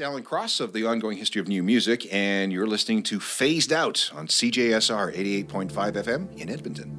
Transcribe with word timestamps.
Alan 0.00 0.22
Cross 0.22 0.60
of 0.60 0.72
the 0.72 0.86
Ongoing 0.86 1.18
History 1.18 1.40
of 1.40 1.48
New 1.48 1.62
Music, 1.62 2.06
and 2.12 2.52
you're 2.52 2.66
listening 2.66 3.02
to 3.02 3.20
Phased 3.20 3.72
Out 3.72 4.10
on 4.14 4.26
CJSR 4.26 5.14
88.5 5.46 5.72
FM 5.72 6.38
in 6.38 6.48
Edmonton. 6.48 6.96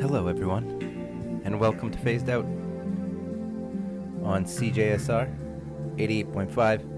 Hello, 0.00 0.26
everyone, 0.26 1.42
and 1.44 1.60
welcome 1.60 1.90
to 1.90 1.98
Phased 1.98 2.28
Out 2.28 2.44
on 4.24 4.44
CJSR 4.44 5.32
88.5. 5.98 6.88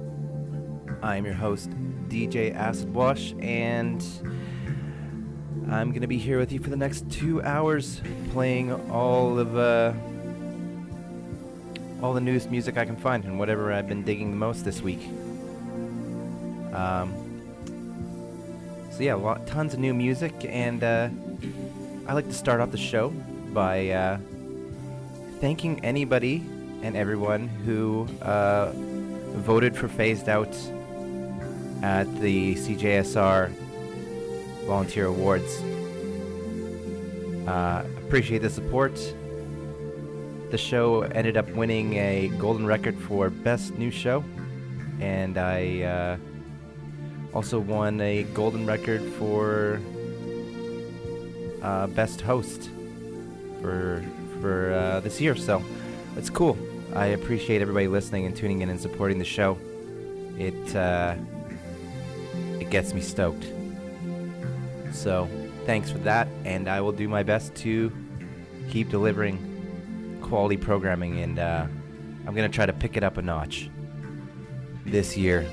I'm 1.03 1.27
your 1.27 1.35
host, 1.35 1.71
DJ 2.15 2.55
Acid 2.55 2.95
Wash, 2.95 3.35
and 3.41 4.01
I'm 5.69 5.93
to 5.93 6.07
be 6.07 6.17
here 6.17 6.39
with 6.39 6.53
you 6.53 6.61
for 6.61 6.71
the 6.71 6.77
next 6.77 7.11
two 7.11 7.43
hours 7.43 8.01
playing 8.31 8.73
all 8.89 9.37
of 9.37 9.57
uh, 9.57 9.93
all 12.01 12.13
the 12.13 12.21
newest 12.21 12.53
music 12.53 12.79
I 12.79 12.85
can 12.85 12.95
find 12.95 13.25
and 13.25 13.37
whatever 13.37 13.73
I've 13.73 13.89
been 13.89 14.05
digging 14.05 14.31
the 14.31 14.37
most 14.37 14.65
this 14.65 14.81
week. 14.81 15.01
Um, 16.73 17.13
so 18.93 19.03
yeah, 19.03 19.15
lot, 19.15 19.45
tons 19.49 19.75
of 19.75 19.81
new 19.81 19.93
music, 19.93 20.35
and 20.45 20.85
uh, 20.85 21.09
I 22.07 22.13
like 22.13 22.29
to 22.29 22.33
start 22.33 22.61
off 22.61 22.71
the 22.71 22.79
show 22.79 23.09
by 23.53 23.89
uh, 23.89 24.19
thanking 25.41 25.85
anybody 25.85 26.45
and 26.81 26.97
everyone 26.97 27.49
who 27.49 28.07
uh, 28.23 28.71
voted 28.73 29.77
for 29.77 29.89
phased 29.89 30.29
out 30.29 30.57
at 31.85 32.05
the 32.23 32.55
CJSR 32.55 33.51
Volunteer 34.65 35.05
Awards. 35.05 35.61
Uh, 37.47 37.85
appreciate 37.99 38.41
the 38.41 38.49
support. 38.49 38.95
The 40.51 40.57
show 40.57 41.03
ended 41.03 41.37
up 41.37 41.47
winning 41.51 41.93
a 41.95 42.29
golden 42.39 42.65
record 42.65 42.99
for 43.01 43.29
Best 43.29 43.75
New 43.75 43.91
Show, 43.91 44.25
and 44.99 45.37
I 45.37 45.83
uh, 45.83 46.17
also 47.35 47.61
won 47.61 48.01
a 48.01 48.23
golden 48.33 48.65
record 48.65 49.03
for 49.19 49.79
uh, 51.61 51.89
Best 51.89 52.23
Host 52.23 52.71
for 53.61 54.03
for 54.41 54.73
uh, 54.73 55.01
this 55.01 55.21
year. 55.21 55.37
So 55.37 55.63
it's 56.17 56.31
cool. 56.31 56.57
I 56.95 57.09
appreciate 57.09 57.61
everybody 57.61 57.89
listening 57.89 58.25
and 58.25 58.35
tuning 58.35 58.63
in 58.63 58.71
and 58.71 58.81
supporting 58.81 59.19
the 59.19 59.25
show. 59.27 59.59
It 60.39 60.75
uh, 60.75 61.17
gets 62.75 62.93
me 62.93 63.01
stoked. 63.01 63.47
So, 64.91 65.29
thanks 65.65 65.93
for 65.93 65.99
that, 65.99 66.27
and 66.45 66.67
I 66.67 66.81
will 66.81 66.91
do 66.91 67.09
my 67.09 67.23
best 67.23 67.55
to 67.63 67.93
keep 68.69 68.91
delivering 68.91 70.19
quality 70.21 70.57
programming, 70.57 71.21
and 71.21 71.39
uh, 71.39 71.69
I'm 72.27 72.35
gonna 72.35 72.49
try 72.49 72.67
to 72.67 72.73
pick 72.73 72.97
it 72.97 73.05
up 73.05 73.17
a 73.17 73.23
notch 73.23 73.71
this 74.85 75.17
year. 75.17 75.49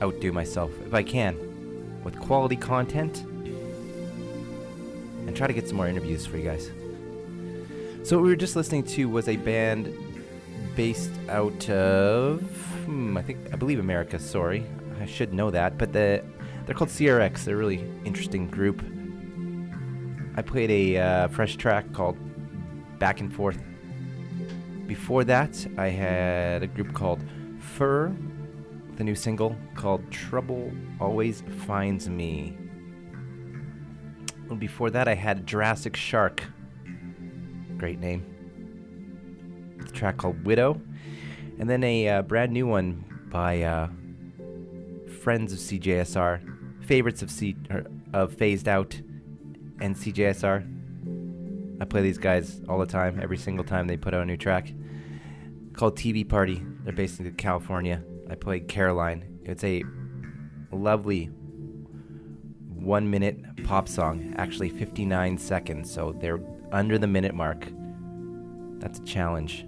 Outdo 0.00 0.32
myself 0.32 0.70
if 0.86 0.94
I 0.94 1.02
can 1.02 1.36
with 2.02 2.18
quality 2.18 2.56
content 2.56 3.18
and 5.26 5.36
try 5.36 5.46
to 5.46 5.52
get 5.52 5.68
some 5.68 5.76
more 5.76 5.88
interviews 5.88 6.24
for 6.24 6.38
you 6.38 6.44
guys. 6.44 6.70
So, 8.02 8.16
what 8.16 8.22
we 8.22 8.30
were 8.30 8.36
just 8.36 8.56
listening 8.56 8.84
to 8.84 9.10
was 9.10 9.28
a 9.28 9.36
band 9.36 9.94
based 10.76 11.12
out 11.28 11.68
of, 11.70 12.40
hmm, 12.84 13.16
I 13.16 13.22
think, 13.22 13.38
I 13.52 13.56
believe 13.56 13.78
America. 13.78 14.18
Sorry, 14.18 14.66
I 15.00 15.06
should 15.06 15.32
know 15.32 15.50
that, 15.50 15.78
but 15.78 15.92
the 15.92 16.22
they're 16.66 16.74
called 16.74 16.90
CRX. 16.90 17.44
They're 17.44 17.56
a 17.56 17.58
really 17.58 17.84
interesting 18.04 18.48
group. 18.48 18.82
I 20.36 20.42
played 20.42 20.70
a 20.70 20.96
uh, 20.98 21.28
fresh 21.28 21.56
track 21.56 21.92
called 21.92 22.16
Back 22.98 23.20
and 23.20 23.32
Forth. 23.32 23.62
Before 24.86 25.24
that, 25.24 25.66
I 25.76 25.88
had 25.88 26.62
a 26.62 26.66
group 26.66 26.92
called 26.92 27.22
Fur, 27.58 28.08
with 28.90 29.00
a 29.00 29.04
new 29.04 29.14
single 29.14 29.56
called 29.74 30.10
Trouble 30.10 30.72
Always 31.00 31.42
Finds 31.66 32.08
Me. 32.08 32.56
And 34.50 34.58
before 34.58 34.90
that, 34.90 35.08
I 35.08 35.14
had 35.14 35.46
Jurassic 35.46 35.96
Shark. 35.96 36.42
Great 37.76 37.98
name 37.98 38.33
track 39.94 40.16
called 40.16 40.44
Widow, 40.44 40.80
and 41.58 41.70
then 41.70 41.84
a 41.84 42.08
uh, 42.08 42.22
brand 42.22 42.52
new 42.52 42.66
one 42.66 43.04
by 43.30 43.62
uh, 43.62 43.88
friends 45.22 45.52
of 45.52 45.58
CJSR, 45.58 46.84
favorites 46.84 47.22
of 47.22 47.30
C 47.30 47.56
er, 47.70 47.86
of 48.12 48.34
Phased 48.34 48.68
Out 48.68 49.00
and 49.80 49.96
CJSR. 49.96 50.70
I 51.80 51.84
play 51.84 52.02
these 52.02 52.18
guys 52.18 52.60
all 52.68 52.78
the 52.78 52.86
time, 52.86 53.18
every 53.22 53.38
single 53.38 53.64
time 53.64 53.86
they 53.86 53.96
put 53.96 54.14
out 54.14 54.22
a 54.22 54.26
new 54.26 54.36
track. 54.36 54.72
Called 55.72 55.96
TV 55.96 56.28
Party. 56.28 56.62
They're 56.84 56.92
based 56.92 57.18
in 57.18 57.32
California. 57.34 58.02
I 58.30 58.36
played 58.36 58.68
Caroline. 58.68 59.40
It's 59.44 59.64
a 59.64 59.82
lovely 60.70 61.30
one 62.68 63.10
minute 63.10 63.64
pop 63.64 63.88
song, 63.88 64.34
actually 64.36 64.68
59 64.68 65.38
seconds, 65.38 65.92
so 65.92 66.14
they're 66.20 66.40
under 66.70 66.98
the 66.98 67.06
minute 67.06 67.34
mark. 67.34 67.66
That's 68.78 68.98
a 68.98 69.04
challenge 69.04 69.66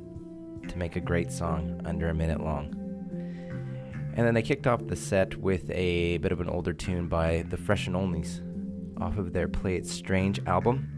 to 0.68 0.78
make 0.78 0.96
a 0.96 1.00
great 1.00 1.30
song 1.32 1.80
under 1.84 2.08
a 2.08 2.14
minute 2.14 2.40
long. 2.40 2.74
And 4.16 4.26
then 4.26 4.32
they 4.32 4.42
kicked 4.42 4.66
off 4.66 4.86
the 4.86 4.96
set 4.96 5.36
with 5.36 5.70
a 5.70 6.16
bit 6.18 6.32
of 6.32 6.40
an 6.40 6.48
older 6.48 6.72
tune 6.72 7.06
by 7.06 7.44
the 7.50 7.56
Fresh 7.56 7.86
and 7.86 7.94
Onlys 7.94 8.40
off 9.00 9.18
of 9.18 9.32
their 9.32 9.46
Play 9.46 9.76
It 9.76 9.86
Strange 9.86 10.40
album. 10.46 10.88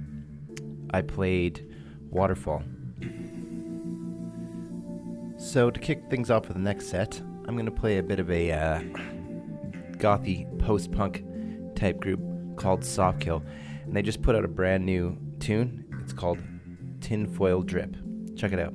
I 0.93 1.03
played 1.03 1.69
Waterfall. 2.11 2.63
So, 5.37 5.71
to 5.71 5.81
kick 5.81 6.05
things 6.11 6.31
off 6.31 6.49
with 6.49 6.57
the 6.57 6.63
next 6.63 6.87
set, 6.87 7.21
I'm 7.47 7.55
going 7.55 7.67
to 7.67 7.73
play 7.73 7.99
a 7.99 8.03
bit 8.03 8.21
of 8.21 8.31
a 8.31 8.53
uh, 8.53 8.81
gothy 9.99 10.47
post 10.59 10.93
punk 10.93 11.25
type 11.75 12.01
group 12.01 12.21
called 12.57 12.81
Softkill. 12.81 13.45
And 13.85 13.97
they 13.97 14.03
just 14.03 14.23
put 14.23 14.37
out 14.37 14.45
a 14.45 14.49
brand 14.49 14.85
new 14.85 15.17
tune. 15.41 15.85
It's 16.03 16.13
called 16.13 16.39
Tinfoil 17.01 17.63
Drip. 17.63 17.97
Check 18.37 18.53
it 18.53 18.59
out. 18.59 18.75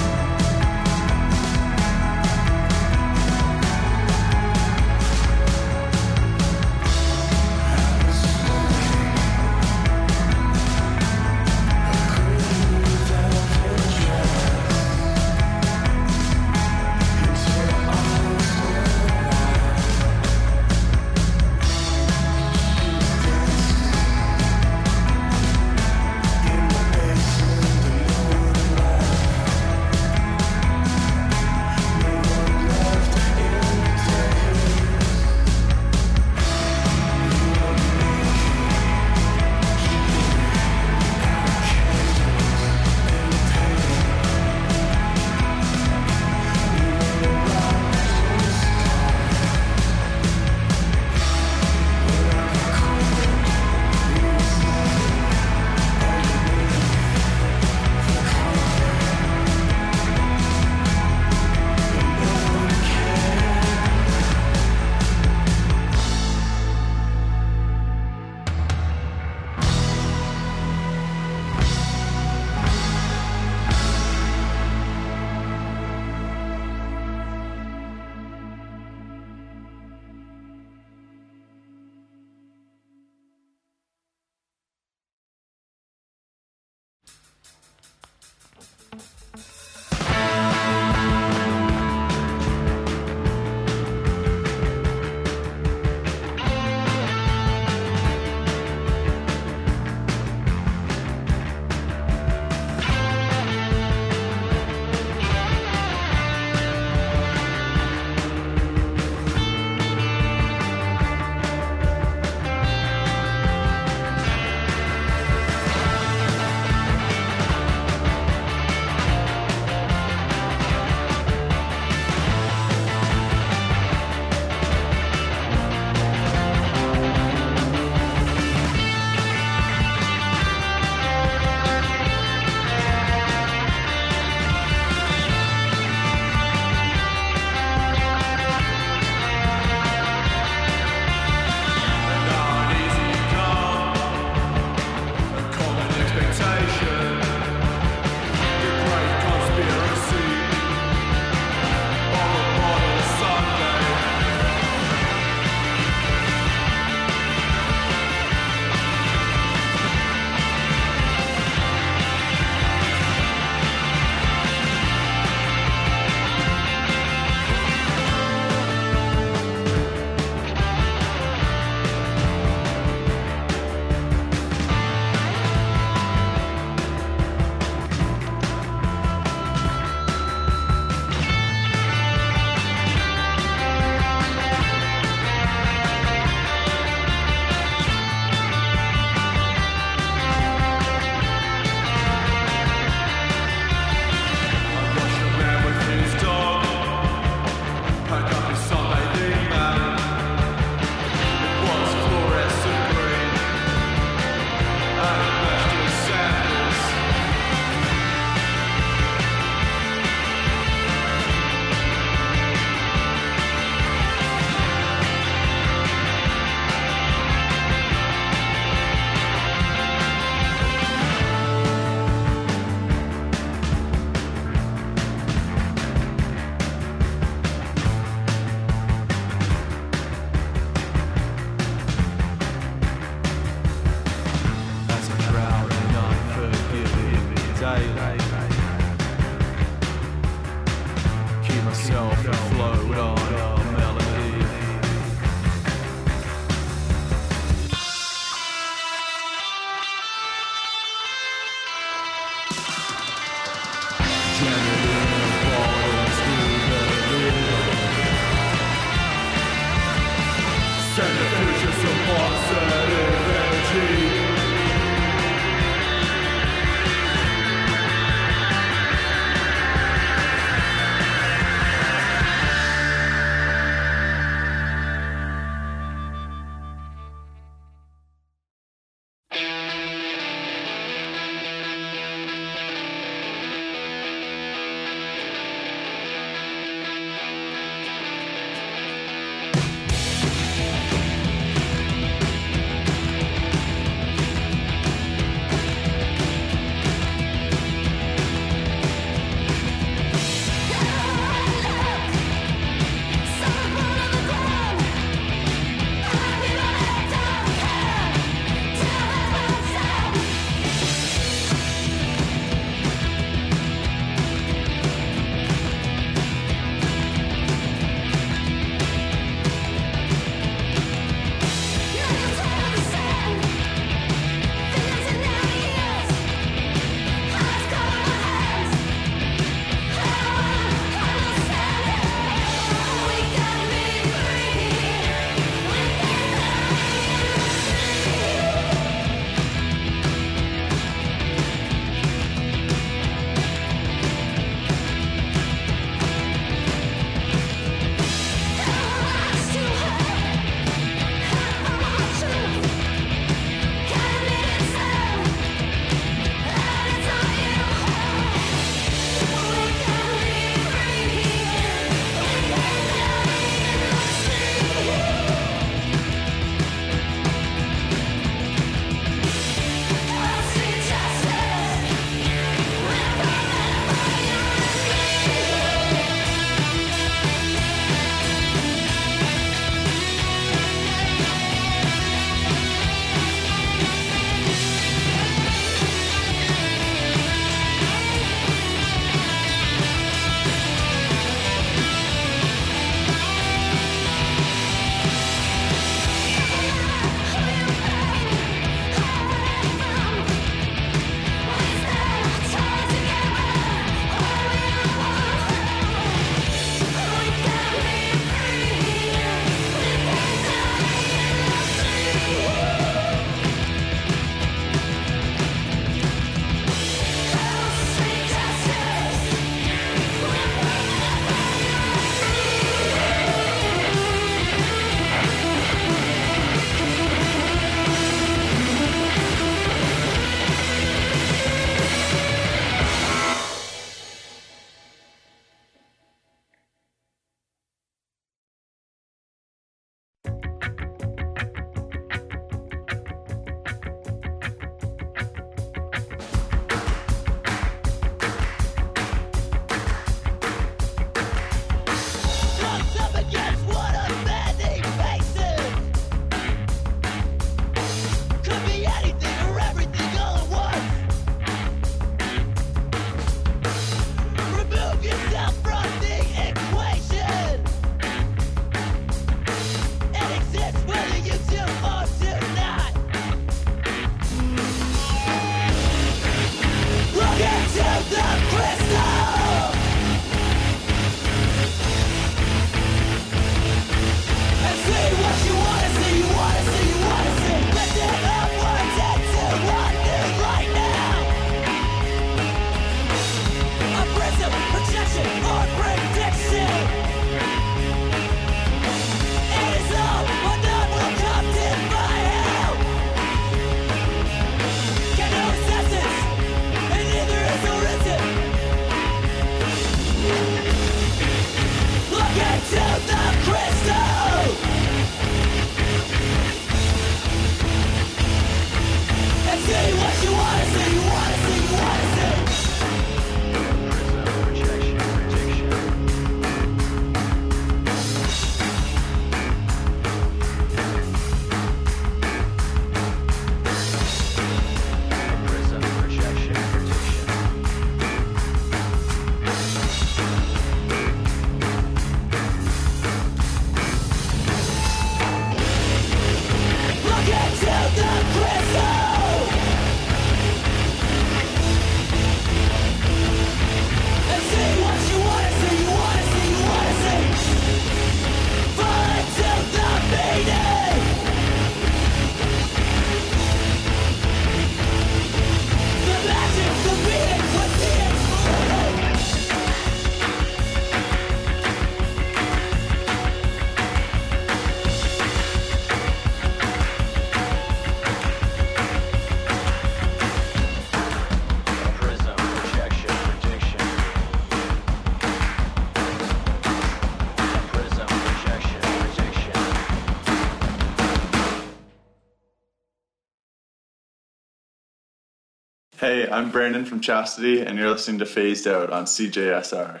I'm 596.32 596.50
Brandon 596.50 596.86
from 596.86 597.00
Chastity, 597.00 597.60
and 597.60 597.78
you're 597.78 597.90
listening 597.90 598.18
to 598.20 598.24
Phased 598.24 598.66
Out 598.66 598.88
on 598.88 599.04
CJSR. 599.04 600.00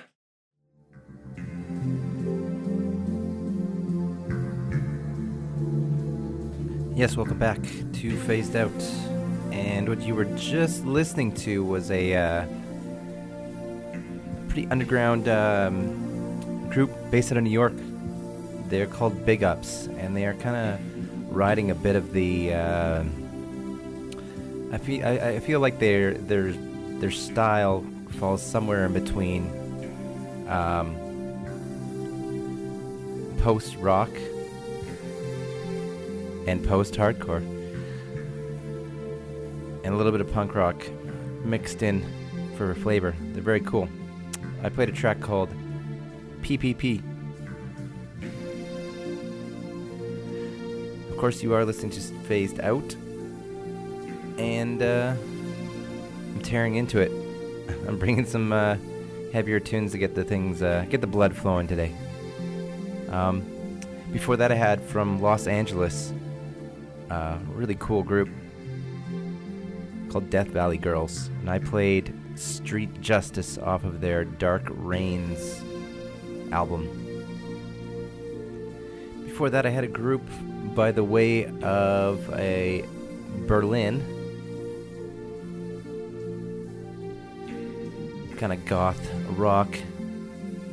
Yes, 6.96 7.18
welcome 7.18 7.38
back 7.38 7.60
to 7.60 8.16
Phased 8.20 8.56
Out. 8.56 8.72
And 9.52 9.86
what 9.86 10.00
you 10.00 10.14
were 10.14 10.24
just 10.24 10.86
listening 10.86 11.34
to 11.34 11.62
was 11.66 11.90
a 11.90 12.14
uh, 12.14 12.46
pretty 14.48 14.66
underground 14.70 15.28
um, 15.28 16.66
group 16.70 16.90
based 17.10 17.30
out 17.30 17.36
of 17.36 17.44
New 17.44 17.50
York. 17.50 17.74
They're 18.70 18.86
called 18.86 19.26
Big 19.26 19.44
Ups, 19.44 19.86
and 19.98 20.16
they 20.16 20.24
are 20.24 20.34
kind 20.34 20.56
of 20.56 21.36
riding 21.36 21.70
a 21.70 21.74
bit 21.74 21.94
of 21.94 22.14
the. 22.14 22.54
Uh, 22.54 23.04
I 24.72 24.78
feel 24.78 25.06
I, 25.06 25.10
I 25.10 25.40
feel 25.40 25.60
like 25.60 25.78
their 25.78 26.14
their 26.14 26.52
their 26.52 27.10
style 27.10 27.84
falls 28.18 28.42
somewhere 28.42 28.86
in 28.86 28.94
between 28.94 29.50
um, 30.48 30.96
post 33.38 33.76
rock 33.76 34.10
and 36.46 36.64
post 36.66 36.94
hardcore 36.94 37.42
and 39.84 39.94
a 39.94 39.96
little 39.96 40.12
bit 40.12 40.20
of 40.20 40.32
punk 40.32 40.54
rock 40.54 40.86
mixed 41.44 41.82
in 41.82 42.04
for 42.56 42.74
flavor. 42.74 43.14
They're 43.32 43.42
very 43.42 43.60
cool. 43.60 43.88
I 44.62 44.68
played 44.68 44.88
a 44.88 44.92
track 44.92 45.20
called 45.20 45.50
PPP. 46.42 47.02
Of 51.10 51.16
course, 51.18 51.42
you 51.42 51.52
are 51.54 51.64
listening 51.64 51.90
to 51.92 52.00
Phased 52.00 52.60
Out, 52.60 52.96
and 54.42 54.82
uh, 54.82 55.14
I'm 56.34 56.40
tearing 56.42 56.74
into 56.74 56.98
it. 56.98 57.10
I'm 57.88 57.98
bringing 57.98 58.26
some 58.26 58.52
uh, 58.52 58.76
heavier 59.32 59.60
tunes 59.60 59.92
to 59.92 59.98
get 59.98 60.14
the 60.14 60.24
things, 60.24 60.62
uh, 60.62 60.84
get 60.90 61.00
the 61.00 61.06
blood 61.06 61.36
flowing 61.36 61.68
today. 61.68 61.94
Um, 63.08 63.80
before 64.12 64.36
that, 64.36 64.50
I 64.50 64.56
had 64.56 64.82
from 64.82 65.22
Los 65.22 65.46
Angeles, 65.46 66.12
a 67.08 67.38
really 67.54 67.76
cool 67.78 68.02
group 68.02 68.28
called 70.10 70.28
Death 70.28 70.48
Valley 70.48 70.78
Girls, 70.78 71.28
and 71.40 71.48
I 71.48 71.58
played 71.58 72.12
Street 72.34 73.00
Justice 73.00 73.58
off 73.58 73.84
of 73.84 74.00
their 74.00 74.24
Dark 74.24 74.64
Rains 74.68 75.62
album. 76.50 76.98
Before 79.24 79.50
that, 79.50 79.64
I 79.64 79.70
had 79.70 79.84
a 79.84 79.88
group 79.88 80.22
by 80.74 80.92
the 80.92 81.04
way 81.04 81.46
of 81.62 82.28
a 82.34 82.84
Berlin, 83.46 84.11
kind 88.42 88.52
of 88.52 88.64
goth 88.64 89.08
rock 89.36 89.68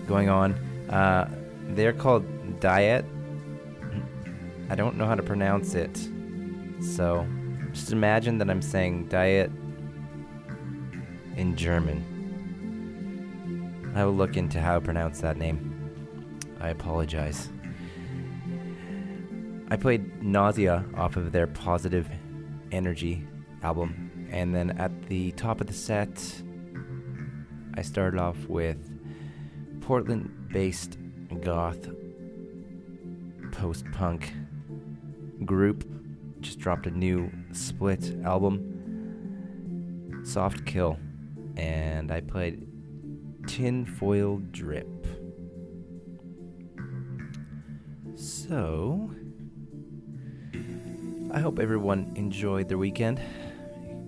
going 0.08 0.28
on. 0.28 0.54
Uh, 0.90 1.30
they're 1.76 1.94
called 1.94 2.26
Diet. 2.60 3.06
I 4.72 4.76
don't 4.76 4.98
know 4.98 5.06
how 5.06 5.14
to 5.14 5.22
pronounce 5.22 5.76
it, 5.76 5.96
so 6.82 7.28
just 7.72 7.92
imagine 7.92 8.40
that 8.40 8.50
I'm 8.50 8.64
saying 8.64 9.10
diet 9.10 9.52
in 11.38 11.56
German. 11.56 12.04
I 13.96 14.04
will 14.04 14.16
look 14.16 14.36
into 14.36 14.60
how 14.60 14.74
to 14.80 14.82
pronounce 14.82 15.22
that 15.22 15.38
name. 15.38 15.92
I 16.60 16.70
apologize. 16.70 17.50
I 19.70 19.76
played 19.76 20.24
Nausea 20.24 20.86
off 20.96 21.18
of 21.18 21.32
their 21.32 21.46
Positive 21.46 22.10
Energy 22.72 23.28
album, 23.62 24.28
and 24.32 24.56
then 24.56 24.72
at 24.80 25.04
the 25.04 25.34
top 25.34 25.62
of 25.62 25.68
the 25.68 25.74
set, 25.74 26.42
I 27.80 27.82
started 27.82 28.20
off 28.20 28.36
with 28.50 28.92
Portland 29.80 30.50
based 30.52 30.98
goth 31.42 31.88
post 33.54 33.86
punk 33.94 34.34
group 35.46 35.89
just 36.42 36.60
dropped 36.60 36.88
a 36.88 36.92
new 36.92 37.32
split 37.54 38.18
album, 38.26 40.24
Soft 40.26 40.65
Kill, 40.65 41.00
and 41.56 42.12
I 42.12 42.20
played 42.20 42.68
Tinfoil 43.48 44.42
Drip. 44.52 45.08
So, 48.15 49.10
I 51.32 51.39
hope 51.39 51.60
everyone 51.60 52.12
enjoyed 52.15 52.68
their 52.68 52.78
weekend. 52.78 53.22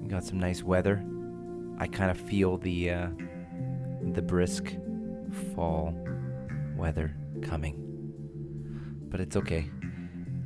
Got 0.09 0.25
some 0.25 0.41
nice 0.41 0.61
weather. 0.61 1.01
I 1.79 1.87
kind 1.87 2.11
of 2.11 2.17
feel 2.19 2.57
the 2.57 2.89
uh, 2.91 3.07
the 4.03 4.21
brisk 4.21 4.75
fall 5.55 5.93
weather 6.75 7.15
coming, 7.41 7.75
but 9.09 9.19
it's 9.19 9.35
okay. 9.35 9.69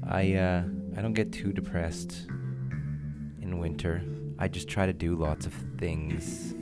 I 0.07 0.33
uh, 0.33 0.63
I 0.97 1.01
don't 1.01 1.13
get 1.13 1.31
too 1.31 1.51
depressed 1.51 2.27
in 3.41 3.59
winter. 3.59 4.01
I 4.37 4.47
just 4.47 4.67
try 4.67 4.85
to 4.85 4.93
do 4.93 5.15
lots 5.15 5.45
of 5.45 5.53
things. 5.77 6.53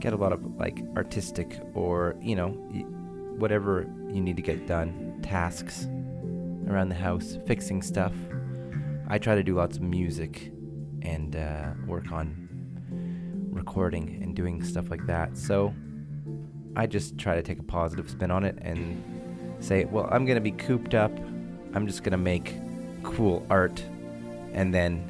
Get 0.00 0.12
a 0.12 0.16
lot 0.16 0.32
of 0.32 0.44
like 0.56 0.82
artistic 0.96 1.60
or, 1.74 2.16
you 2.20 2.36
know, 2.36 2.50
whatever 3.38 3.86
you 4.08 4.20
need 4.20 4.36
to 4.36 4.42
get 4.42 4.66
done, 4.66 5.18
tasks 5.22 5.86
around 6.68 6.88
the 6.88 6.94
house, 6.94 7.38
fixing 7.46 7.82
stuff. 7.82 8.12
I 9.08 9.18
try 9.18 9.34
to 9.34 9.42
do 9.42 9.54
lots 9.54 9.76
of 9.76 9.82
music 9.82 10.52
and 11.02 11.34
uh, 11.34 11.70
work 11.86 12.12
on 12.12 12.48
recording 13.50 14.20
and 14.22 14.36
doing 14.36 14.62
stuff 14.62 14.90
like 14.90 15.06
that. 15.06 15.36
So 15.36 15.74
I 16.76 16.86
just 16.86 17.18
try 17.18 17.34
to 17.34 17.42
take 17.42 17.58
a 17.58 17.62
positive 17.62 18.08
spin 18.08 18.30
on 18.30 18.44
it 18.44 18.58
and 18.60 19.02
say, 19.60 19.84
well, 19.84 20.08
I'm 20.10 20.24
going 20.24 20.36
to 20.36 20.40
be 20.40 20.52
cooped 20.52 20.94
up. 20.94 21.12
I'm 21.74 21.86
just 21.86 22.02
going 22.02 22.12
to 22.12 22.18
make 22.18 22.54
cool 23.02 23.46
art, 23.50 23.82
and 24.52 24.72
then 24.72 25.02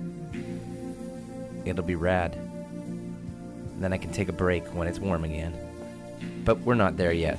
it'll 1.64 1.85
be 1.85 1.95
rad. 1.95 2.35
And 2.35 3.83
then 3.83 3.93
I 3.93 3.99
can 3.99 4.11
take 4.11 4.28
a 4.28 4.33
break 4.33 4.64
when 4.74 4.89
it's 4.89 4.99
warm 4.99 5.24
again. 5.24 5.55
But 6.45 6.59
we're 6.61 6.74
not 6.74 6.97
there 6.97 7.12
yet. 7.12 7.39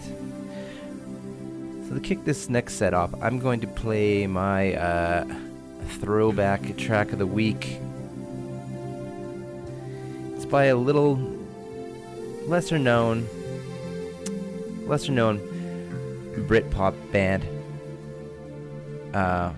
So 1.88 1.96
to 1.96 2.00
kick 2.00 2.24
this 2.24 2.50
next 2.50 2.76
set 2.76 2.94
off, 2.94 3.14
I'm 3.22 3.39
going 3.39 3.60
to 3.62 3.68
play 3.68 4.28
my 4.28 4.76
uh, 4.76 5.26
throwback 6.00 6.78
track 6.78 7.12
of 7.12 7.20
the 7.20 7.26
week. 7.26 7.80
It's 10.36 10.46
by 10.46 10.66
a 10.66 10.76
little 10.76 11.20
lesser 12.46 12.78
known, 12.78 13.28
lesser 14.90 15.12
known 15.12 15.40
Britpop 16.48 16.94
band. 17.12 17.48
Uh, 19.14 19.54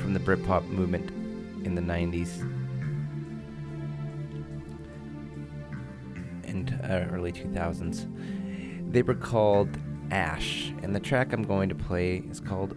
from 0.00 0.14
the 0.14 0.20
Britpop 0.20 0.66
movement 0.68 1.10
in 1.64 1.74
the 1.74 1.80
90s 1.80 2.40
and 6.44 6.78
uh, 6.82 7.12
early 7.14 7.32
2000s. 7.32 8.06
They 8.90 9.02
were 9.02 9.14
called 9.14 9.78
Ash, 10.10 10.72
and 10.82 10.94
the 10.94 11.00
track 11.00 11.32
I'm 11.32 11.44
going 11.44 11.68
to 11.68 11.74
play 11.74 12.24
is 12.28 12.40
called 12.40 12.76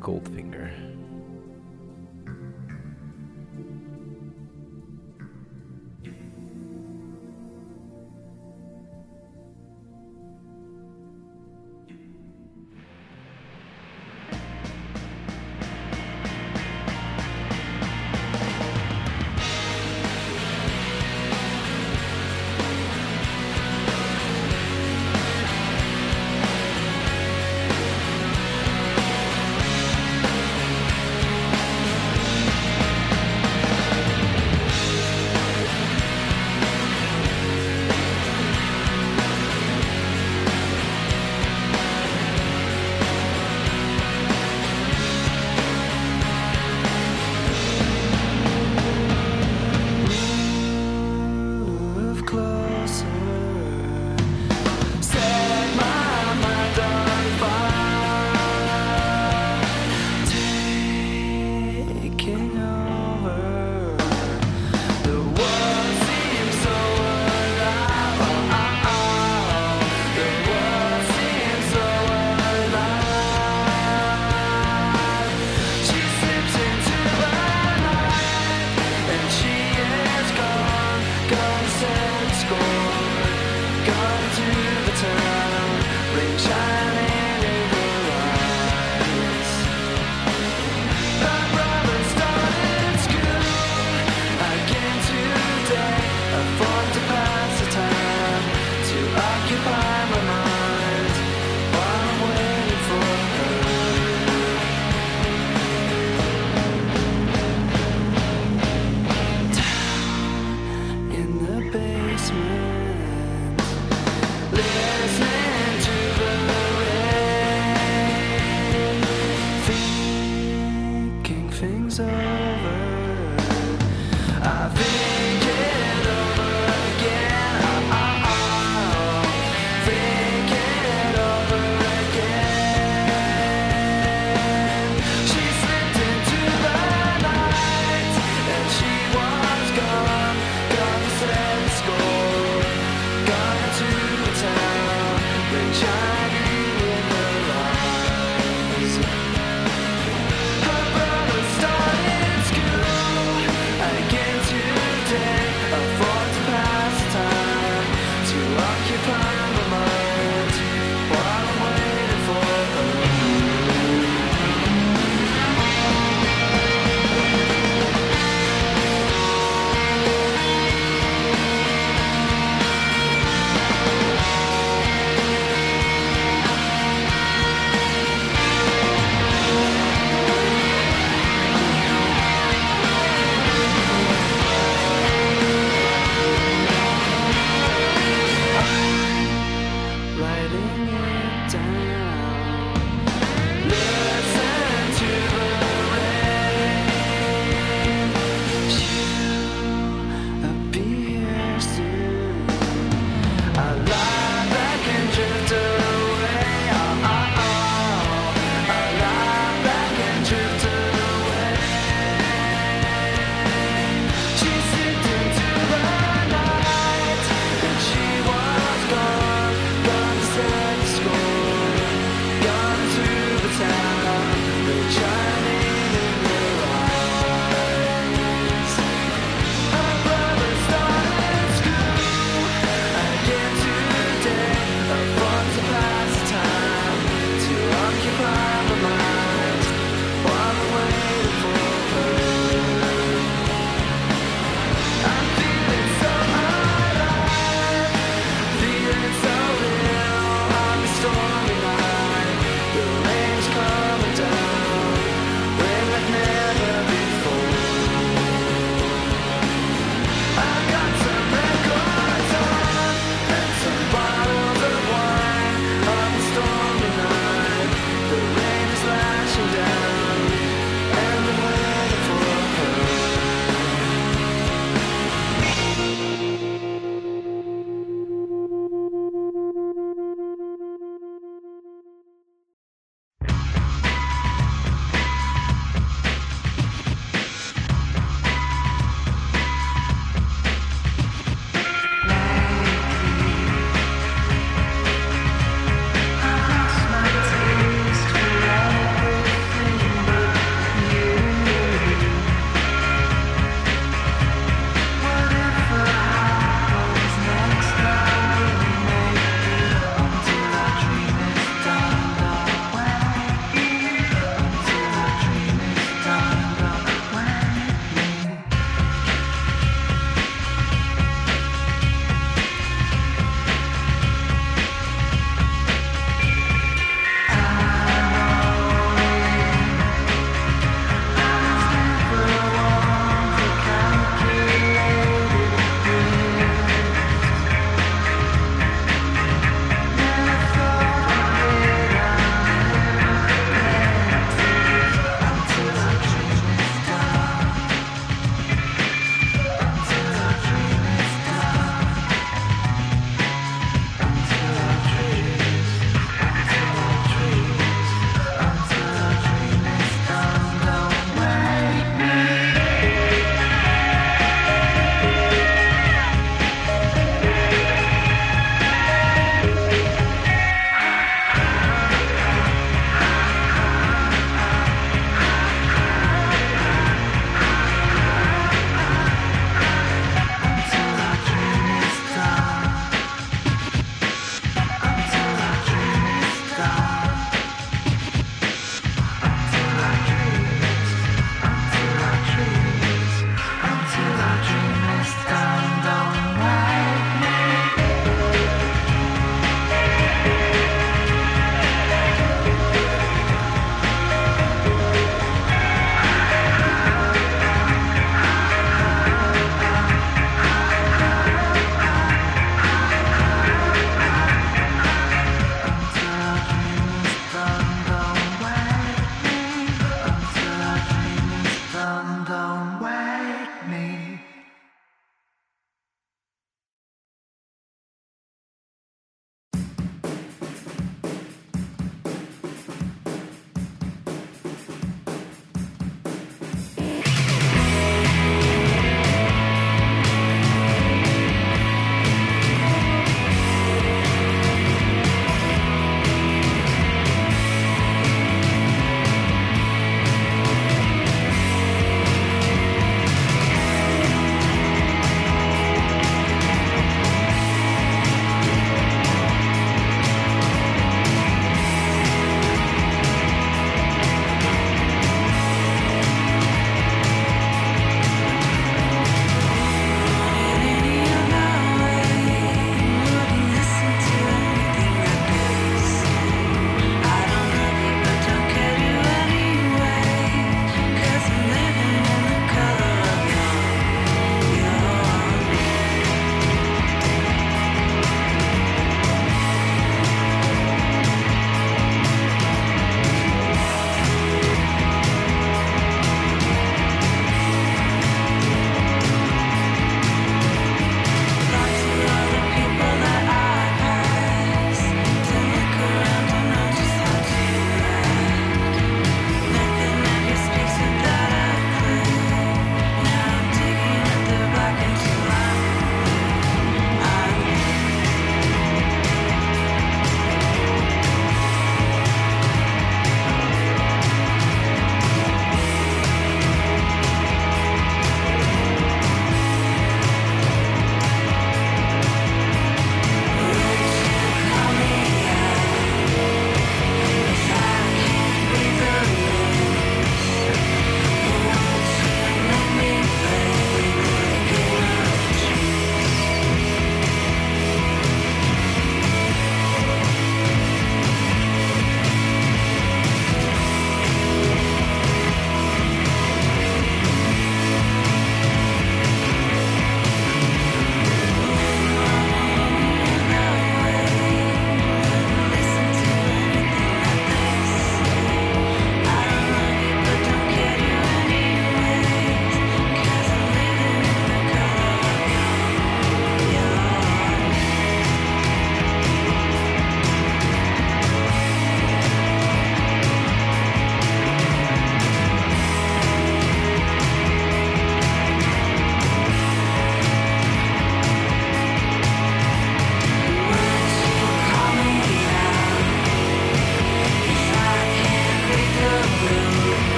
Goldfinger. 0.00 0.89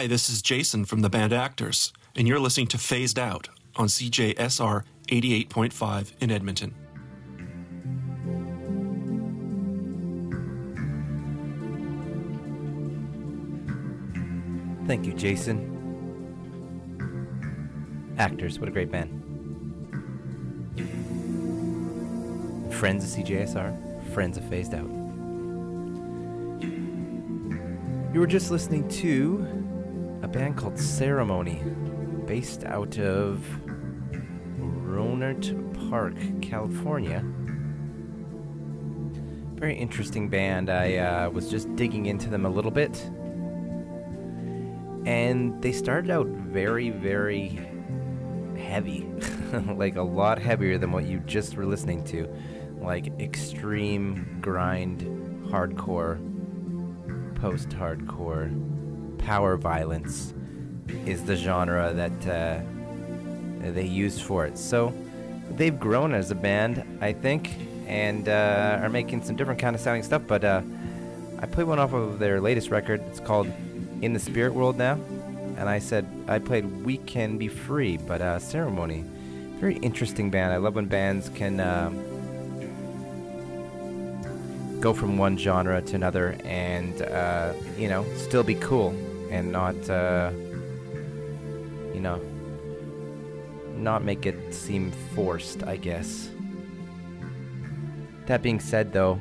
Hi, 0.00 0.06
this 0.06 0.30
is 0.30 0.40
Jason 0.40 0.86
from 0.86 1.02
the 1.02 1.10
band 1.10 1.34
Actors, 1.34 1.92
and 2.16 2.26
you're 2.26 2.38
listening 2.38 2.68
to 2.68 2.78
Phased 2.78 3.18
Out 3.18 3.50
on 3.76 3.86
CJSR 3.86 4.82
88.5 5.08 6.12
in 6.20 6.30
Edmonton. 6.30 6.74
Thank 14.86 15.04
you, 15.04 15.12
Jason. 15.12 15.66
Actors, 18.16 18.58
what 18.58 18.70
a 18.70 18.72
great 18.72 18.90
band. 18.90 19.10
Friends 22.72 23.04
of 23.04 23.10
CJSR, 23.10 24.14
friends 24.14 24.38
of 24.38 24.48
Phased 24.48 24.72
Out. 24.72 24.88
You 28.14 28.18
were 28.18 28.26
just 28.26 28.50
listening 28.50 28.88
to 28.88 29.59
a 30.22 30.28
band 30.28 30.56
called 30.56 30.78
Ceremony, 30.78 31.62
based 32.26 32.64
out 32.64 32.98
of 32.98 33.44
Rohnert 34.58 35.90
Park, 35.90 36.16
California. 36.42 37.24
Very 39.54 39.76
interesting 39.76 40.28
band. 40.28 40.70
I 40.70 40.96
uh, 40.96 41.30
was 41.30 41.50
just 41.50 41.74
digging 41.76 42.06
into 42.06 42.28
them 42.28 42.44
a 42.46 42.50
little 42.50 42.70
bit. 42.70 42.96
And 45.06 45.60
they 45.62 45.72
started 45.72 46.10
out 46.10 46.26
very, 46.26 46.90
very 46.90 47.58
heavy. 48.58 49.06
like 49.74 49.96
a 49.96 50.02
lot 50.02 50.38
heavier 50.38 50.78
than 50.78 50.92
what 50.92 51.04
you 51.04 51.18
just 51.20 51.56
were 51.56 51.66
listening 51.66 52.04
to. 52.04 52.28
Like 52.78 53.08
extreme 53.18 54.38
grind, 54.40 55.02
hardcore, 55.50 56.18
post 57.36 57.70
hardcore, 57.70 58.50
power 59.22 59.56
violence 59.56 60.34
is 61.06 61.24
the 61.24 61.36
genre 61.36 61.92
that 61.92 62.26
uh, 62.26 62.60
they 63.72 63.86
use 63.86 64.20
for 64.20 64.46
it. 64.46 64.58
So 64.58 64.92
they've 65.50 65.78
grown 65.78 66.14
as 66.14 66.30
a 66.30 66.34
band, 66.34 66.84
I 67.00 67.12
think, 67.12 67.50
and 67.86 68.28
uh, 68.28 68.78
are 68.82 68.88
making 68.88 69.22
some 69.22 69.36
different 69.36 69.60
kind 69.60 69.74
of 69.74 69.82
sounding 69.82 70.02
stuff. 70.02 70.22
But 70.26 70.44
uh, 70.44 70.62
I 71.38 71.46
played 71.46 71.66
one 71.66 71.78
off 71.78 71.92
of 71.92 72.18
their 72.18 72.40
latest 72.40 72.70
record. 72.70 73.00
It's 73.08 73.20
called 73.20 73.46
In 74.02 74.12
the 74.12 74.20
Spirit 74.20 74.54
World 74.54 74.76
Now. 74.76 74.98
And 75.56 75.68
I 75.68 75.78
said 75.78 76.06
I 76.26 76.38
played 76.38 76.84
We 76.84 76.98
Can 76.98 77.36
Be 77.36 77.48
Free, 77.48 77.96
but 77.98 78.20
uh, 78.20 78.38
Ceremony. 78.38 79.04
Very 79.58 79.76
interesting 79.76 80.30
band. 80.30 80.54
I 80.54 80.56
love 80.56 80.74
when 80.74 80.86
bands 80.86 81.28
can 81.34 81.60
uh, 81.60 81.90
go 84.80 84.94
from 84.94 85.18
one 85.18 85.36
genre 85.36 85.82
to 85.82 85.94
another 85.94 86.36
and, 86.44 87.02
uh, 87.02 87.52
you 87.76 87.88
know, 87.88 88.06
still 88.16 88.42
be 88.42 88.54
cool 88.54 88.94
and 89.30 89.52
not, 89.52 89.88
uh, 89.88 90.30
you 91.94 92.00
know, 92.00 92.20
not 93.76 94.04
make 94.04 94.26
it 94.26 94.52
seem 94.52 94.90
forced, 95.14 95.62
I 95.62 95.76
guess. 95.76 96.28
That 98.26 98.42
being 98.42 98.60
said, 98.60 98.92
though, 98.92 99.18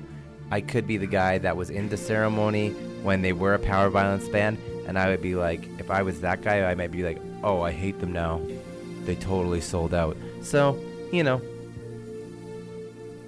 I 0.51 0.61
could 0.61 0.87
be 0.87 0.97
the 0.97 1.07
guy 1.07 1.37
that 1.37 1.55
was 1.55 1.69
in 1.69 1.89
the 1.89 1.97
ceremony 1.97 2.71
when 3.03 3.21
they 3.21 3.33
were 3.33 3.53
a 3.53 3.59
power 3.59 3.89
violence 3.89 4.27
band, 4.27 4.57
and 4.87 4.97
I 4.97 5.09
would 5.09 5.21
be 5.21 5.35
like, 5.35 5.67
if 5.79 5.89
I 5.89 6.01
was 6.01 6.21
that 6.21 6.41
guy, 6.41 6.69
I 6.69 6.75
might 6.75 6.91
be 6.91 7.03
like, 7.03 7.21
oh, 7.43 7.61
I 7.61 7.71
hate 7.71 7.99
them 7.99 8.11
now. 8.11 8.41
They 9.05 9.15
totally 9.15 9.61
sold 9.61 9.93
out. 9.93 10.17
So, 10.41 10.79
you 11.11 11.23
know, 11.23 11.41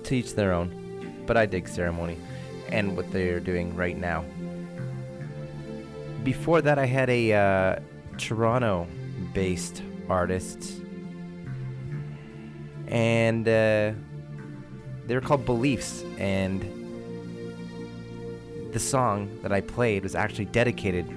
to 0.03 0.15
each 0.15 0.35
their 0.35 0.53
own. 0.53 1.23
But 1.25 1.37
I 1.37 1.45
dig 1.45 1.67
ceremony 1.67 2.17
and 2.69 2.97
what 2.97 3.11
they're 3.11 3.39
doing 3.39 3.75
right 3.75 3.97
now. 3.97 4.25
Before 6.23 6.61
that, 6.61 6.77
I 6.77 6.85
had 6.85 7.09
a 7.09 7.33
uh, 7.33 7.79
Toronto 8.17 8.87
based 9.33 9.81
artist, 10.07 10.81
and 12.87 13.47
uh, 13.47 13.93
they're 15.07 15.21
called 15.21 15.45
Beliefs. 15.45 16.03
And 16.19 16.61
the 18.71 18.79
song 18.79 19.39
that 19.41 19.51
I 19.51 19.61
played 19.61 20.03
was 20.03 20.13
actually 20.13 20.45
dedicated 20.45 21.07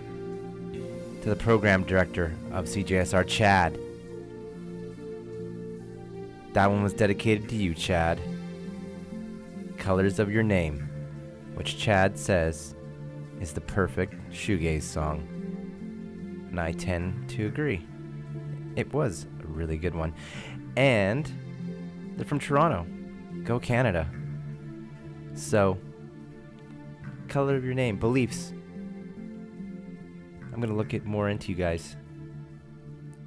to 1.23 1.29
the 1.29 1.37
program 1.37 1.85
director 1.85 2.35
of 2.53 2.65
CJSR, 2.65 3.27
Chad. 3.27 3.79
That 6.55 6.71
one 6.71 6.83
was 6.83 6.95
dedicated 6.95 7.49
to 7.51 7.57
you, 7.57 7.75
Chad. 7.75 8.21
Colors 9.77 10.19
of 10.19 10.31
Your 10.31 10.43
Name, 10.43 10.89
which 11.57 11.77
Chad 11.77 12.19
says 12.19 12.75
is 13.41 13.53
the 13.53 13.61
perfect 13.61 14.15
shoegaze 14.35 14.83
song. 14.83 15.27
And 16.51 16.61
I 16.61 16.73
tend 16.73 17.29
to 17.31 17.47
agree. 17.47 17.87
It 18.77 18.93
was 18.93 19.27
a 19.43 19.47
really 19.47 19.79
good 19.79 19.95
one. 19.95 20.15
And 20.77 21.31
they're 22.17 22.27
from 22.27 22.41
Toronto. 22.41 22.87
Go 23.45 23.59
Canada. 23.59 24.09
So, 25.35 25.79
color 27.29 27.57
of 27.57 27.65
your 27.65 27.75
name, 27.75 27.99
beliefs. 27.99 28.53
I'm 30.53 30.61
gonna 30.61 30.75
look 30.75 30.95
it 30.95 31.05
more 31.05 31.29
into 31.29 31.51
you 31.51 31.57
guys. 31.57 31.97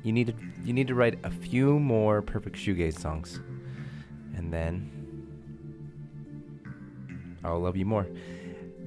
You 0.03 0.13
need 0.13 0.27
to 0.27 0.33
you 0.63 0.71
need 0.73 0.87
to 0.87 0.95
write 0.95 1.19
a 1.23 1.29
few 1.29 1.79
more 1.79 2.21
perfect 2.21 2.55
shoegaze 2.55 2.97
songs, 2.97 3.41
and 4.35 4.53
then 4.53 4.89
I'll 7.43 7.59
love 7.59 7.75
you 7.75 7.85
more. 7.85 8.07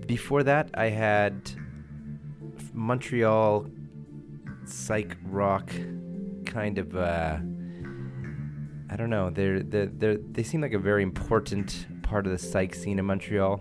Before 0.06 0.42
that, 0.42 0.70
I 0.74 0.86
had 0.86 1.52
Montreal 2.72 3.66
psych 4.64 5.16
rock 5.24 5.72
kind 6.46 6.78
of. 6.78 6.94
Uh, 6.94 7.38
I 8.92 8.96
don't 8.96 9.10
know. 9.10 9.30
They're, 9.30 9.62
they're, 9.62 9.86
they're, 9.86 10.16
they 10.16 10.42
seem 10.42 10.60
like 10.60 10.72
a 10.72 10.78
very 10.78 11.04
important 11.04 11.86
part 12.02 12.26
of 12.26 12.32
the 12.32 12.38
psych 12.38 12.74
scene 12.74 12.98
in 12.98 13.04
Montreal. 13.04 13.60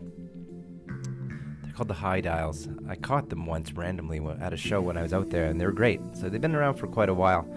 They're 0.87 1.71
called 1.73 1.87
the 1.87 1.93
High 1.93 2.21
Dials. 2.21 2.67
I 2.87 2.95
caught 2.95 3.29
them 3.29 3.45
once 3.45 3.71
randomly 3.73 4.19
at 4.41 4.53
a 4.53 4.57
show 4.57 4.81
when 4.81 4.97
I 4.97 5.03
was 5.03 5.13
out 5.13 5.29
there, 5.29 5.45
and 5.45 5.61
they 5.61 5.67
were 5.67 5.71
great. 5.71 6.01
So 6.13 6.29
they've 6.29 6.41
been 6.41 6.55
around 6.55 6.77
for 6.77 6.87
quite 6.87 7.09
a 7.09 7.13
while. 7.13 7.47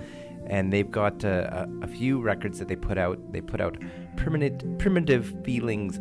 And 0.48 0.70
they've 0.70 0.90
got 0.90 1.24
uh, 1.24 1.66
a, 1.80 1.84
a 1.84 1.86
few 1.86 2.20
records 2.20 2.58
that 2.58 2.68
they 2.68 2.76
put 2.76 2.98
out. 2.98 3.32
They 3.32 3.40
put 3.40 3.62
out 3.62 3.78
Primitive, 4.16 4.78
Primitive 4.78 5.34
Feelings 5.42 5.98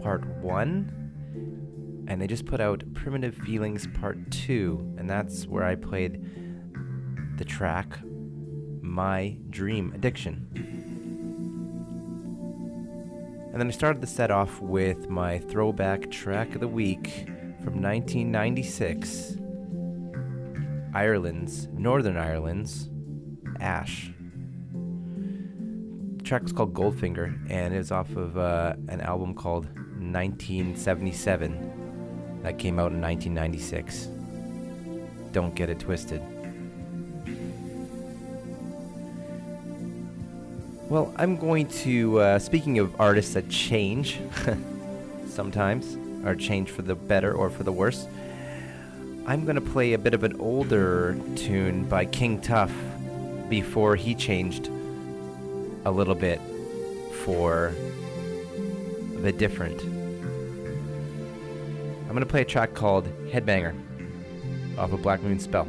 Part 0.00 0.24
1, 0.42 0.99
and 2.10 2.20
they 2.20 2.26
just 2.26 2.44
put 2.44 2.60
out 2.60 2.82
Primitive 2.92 3.34
Feelings 3.36 3.86
Part 3.94 4.32
2, 4.32 4.96
and 4.98 5.08
that's 5.08 5.46
where 5.46 5.62
I 5.62 5.76
played 5.76 6.20
the 7.36 7.44
track 7.44 8.00
My 8.82 9.38
Dream 9.48 9.92
Addiction. 9.94 10.48
And 13.52 13.60
then 13.60 13.68
I 13.68 13.70
started 13.70 14.02
the 14.02 14.08
set 14.08 14.32
off 14.32 14.60
with 14.60 15.08
my 15.08 15.38
throwback 15.38 16.10
track 16.10 16.56
of 16.56 16.60
the 16.60 16.66
week 16.66 17.28
from 17.62 17.80
1996 17.80 19.36
Ireland's, 20.92 21.68
Northern 21.68 22.16
Ireland's 22.16 22.90
Ash. 23.60 24.10
The 26.16 26.24
track 26.24 26.42
was 26.42 26.52
called 26.52 26.74
Goldfinger, 26.74 27.48
and 27.48 27.72
it 27.72 27.78
was 27.78 27.92
off 27.92 28.16
of 28.16 28.36
uh, 28.36 28.74
an 28.88 29.00
album 29.00 29.34
called 29.34 29.66
1977 29.66 31.79
that 32.42 32.58
came 32.58 32.78
out 32.78 32.92
in 32.92 33.00
1996. 33.00 34.08
Don't 35.32 35.54
get 35.54 35.70
it 35.70 35.78
twisted. 35.78 36.22
Well, 40.88 41.14
I'm 41.16 41.36
going 41.36 41.68
to, 41.68 42.18
uh, 42.18 42.38
speaking 42.40 42.80
of 42.80 43.00
artists 43.00 43.34
that 43.34 43.48
change 43.48 44.18
sometimes, 45.28 45.96
or 46.26 46.34
change 46.34 46.70
for 46.70 46.82
the 46.82 46.96
better 46.96 47.32
or 47.32 47.48
for 47.48 47.62
the 47.62 47.72
worse, 47.72 48.08
I'm 49.26 49.44
going 49.44 49.54
to 49.54 49.60
play 49.60 49.92
a 49.92 49.98
bit 49.98 50.14
of 50.14 50.24
an 50.24 50.40
older 50.40 51.16
tune 51.36 51.84
by 51.84 52.06
King 52.06 52.40
Tuff 52.40 52.72
before 53.48 53.94
he 53.94 54.14
changed 54.16 54.68
a 55.84 55.90
little 55.90 56.16
bit 56.16 56.40
for 57.24 57.72
the 59.22 59.30
different. 59.30 59.99
I'm 62.10 62.14
going 62.16 62.26
to 62.26 62.28
play 62.28 62.42
a 62.42 62.44
track 62.44 62.74
called 62.74 63.06
Headbanger 63.28 63.72
off 64.76 64.92
of 64.92 65.00
Black 65.00 65.22
Moon 65.22 65.38
Spell. 65.38 65.68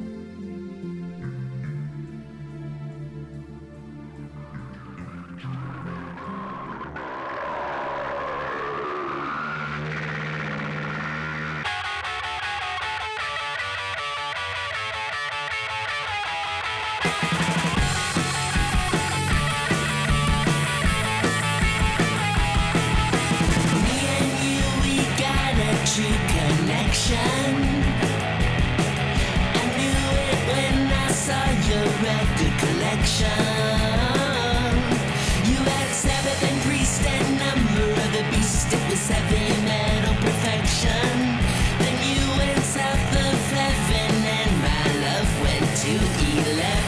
To 45.82 45.90
eleven 45.90 46.81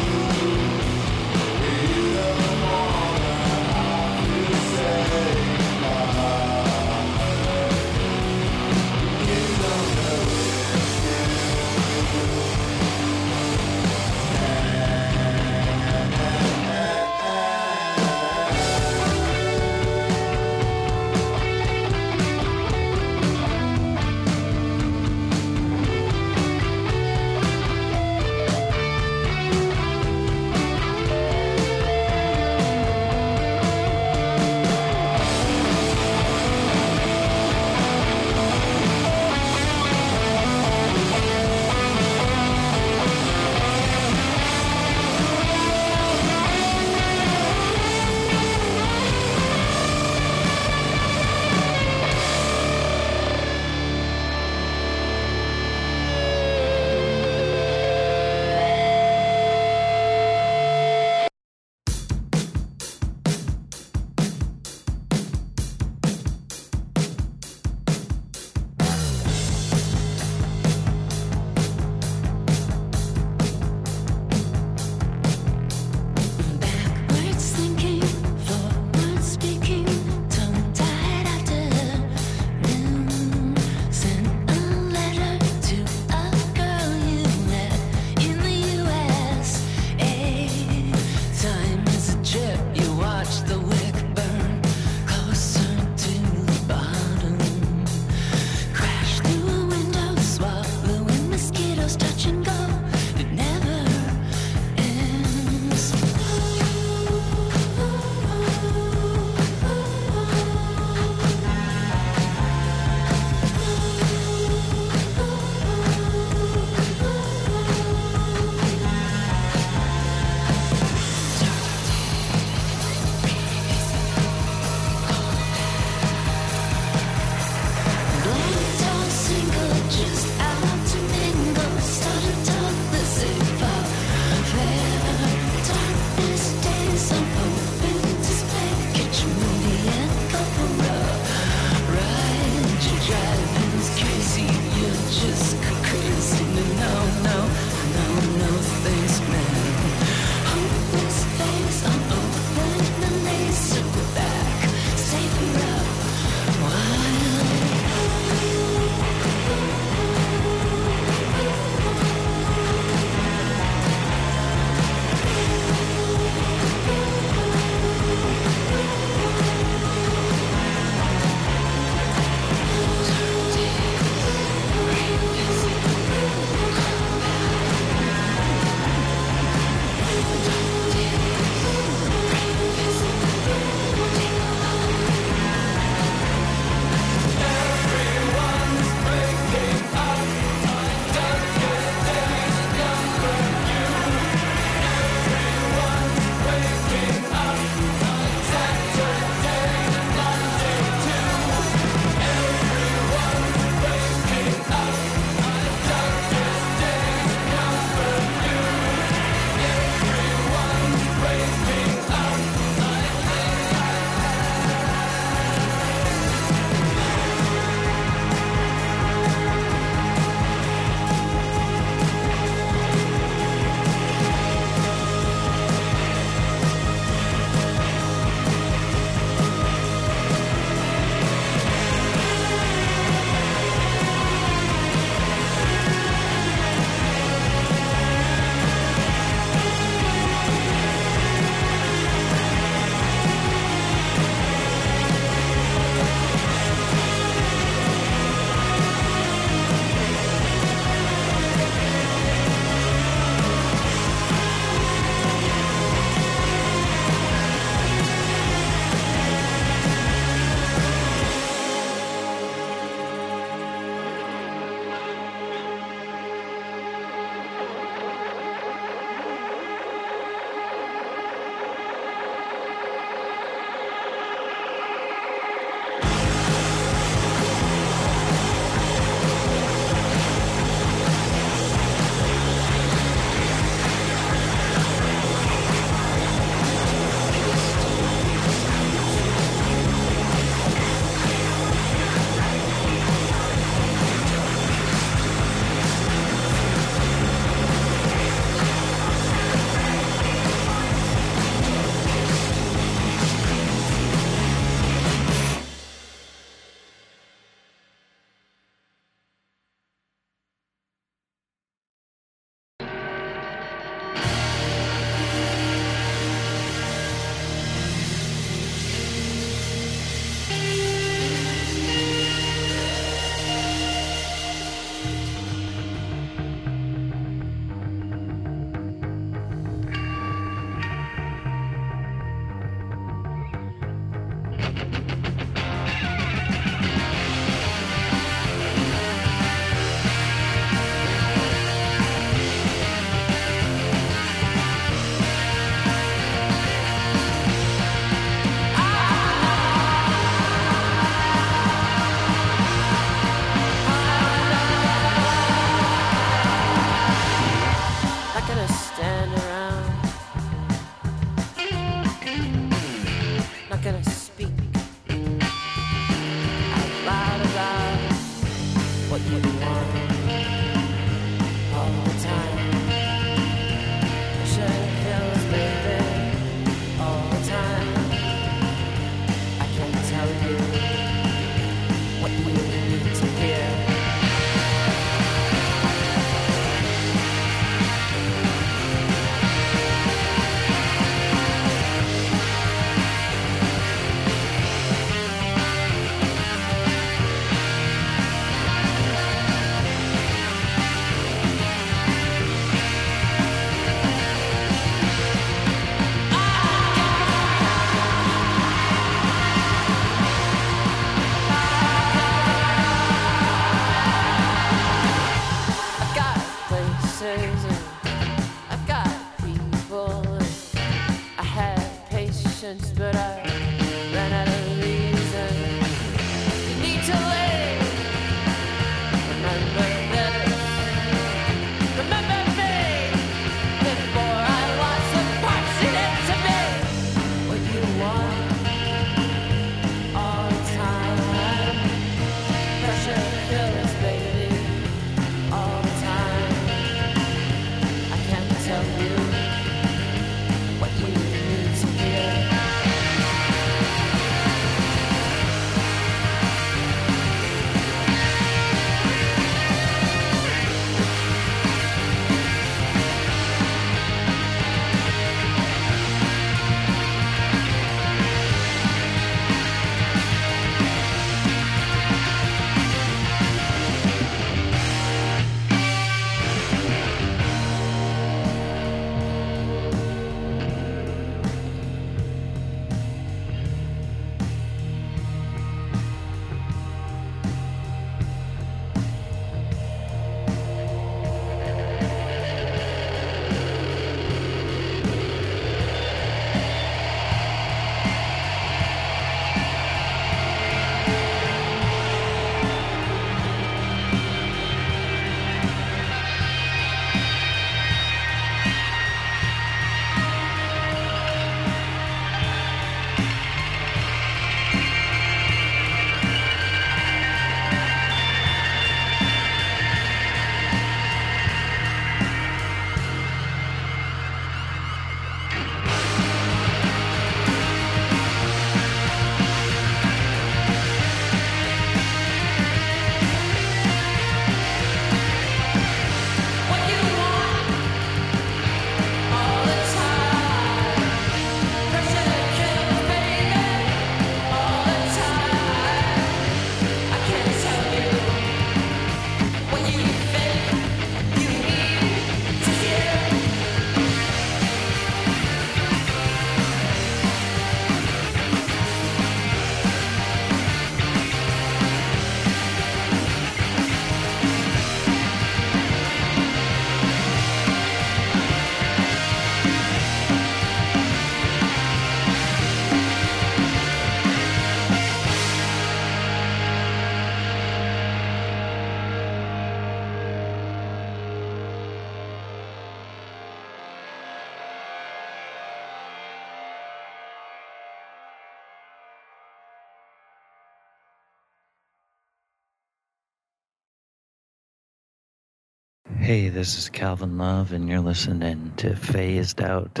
This 596.52 596.76
is 596.76 596.88
Calvin 596.88 597.38
Love, 597.38 597.72
and 597.72 597.88
you're 597.88 598.00
listening 598.00 598.72
to 598.78 598.96
Phased 598.96 599.62
Out 599.62 600.00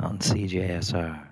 on 0.00 0.18
CJSR. 0.18 1.24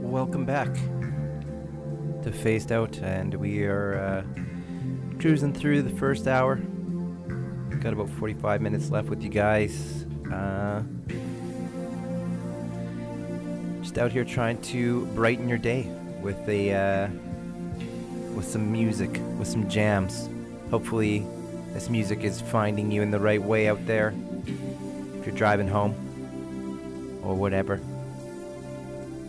Welcome 0.00 0.46
back 0.46 0.72
to 2.22 2.32
Phased 2.32 2.72
Out, 2.72 2.96
and 3.00 3.34
we 3.34 3.64
are 3.64 3.98
uh, 3.98 5.20
cruising 5.20 5.52
through 5.52 5.82
the 5.82 5.94
first 5.98 6.26
hour. 6.26 6.56
Got 7.80 7.92
about 7.92 8.08
45 8.08 8.62
minutes 8.62 8.88
left 8.88 9.10
with 9.10 9.22
you 9.22 9.28
guys. 9.28 10.06
Uh, 10.32 10.82
just 13.82 13.98
out 13.98 14.10
here 14.10 14.24
trying 14.24 14.58
to 14.62 15.04
brighten 15.08 15.50
your 15.50 15.58
day 15.58 15.86
with 16.22 16.48
a, 16.48 16.72
uh, 16.72 17.08
with 18.34 18.46
some 18.46 18.70
music, 18.72 19.20
with 19.38 19.48
some 19.48 19.68
jams. 19.68 20.28
Hopefully, 20.70 21.26
this 21.72 21.90
music 21.90 22.22
is 22.22 22.40
finding 22.40 22.90
you 22.90 23.02
in 23.02 23.10
the 23.10 23.18
right 23.18 23.42
way 23.42 23.68
out 23.68 23.84
there. 23.86 24.14
If 25.18 25.26
you're 25.26 25.34
driving 25.34 25.68
home 25.68 27.20
or 27.22 27.34
whatever, 27.34 27.80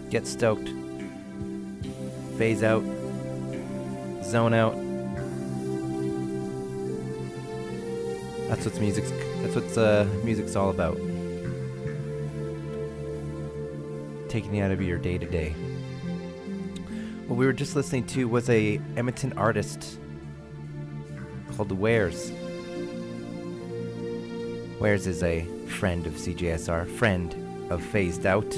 get 0.10 0.28
stoked, 0.28 0.70
phase 2.38 2.64
out, 2.64 2.84
zone 4.24 4.53
out. 4.53 4.76
That's 8.48 8.65
what 8.65 8.80
music's. 8.80 9.11
That's 9.41 9.56
what 9.56 9.78
uh, 9.78 10.06
music's 10.24 10.56
all 10.56 10.70
about. 10.70 10.95
Taking 14.30 14.56
you 14.56 14.64
out 14.64 14.72
of 14.72 14.82
your 14.82 14.98
day 14.98 15.18
to 15.18 15.26
day. 15.26 15.56
What 17.34 17.39
we 17.39 17.47
were 17.47 17.53
just 17.53 17.76
listening 17.76 18.05
to 18.10 18.27
was 18.27 18.47
a 18.47 18.80
Edmonton 18.95 19.34
artist 19.34 19.99
called 21.55 21.72
Wares. 21.72 22.31
Wares 24.80 25.07
is 25.07 25.23
a 25.23 25.43
friend 25.65 26.05
of 26.05 26.14
CJSR, 26.14 26.88
friend 26.88 27.35
of 27.72 27.84
Phased 27.84 28.27
Out, 28.27 28.55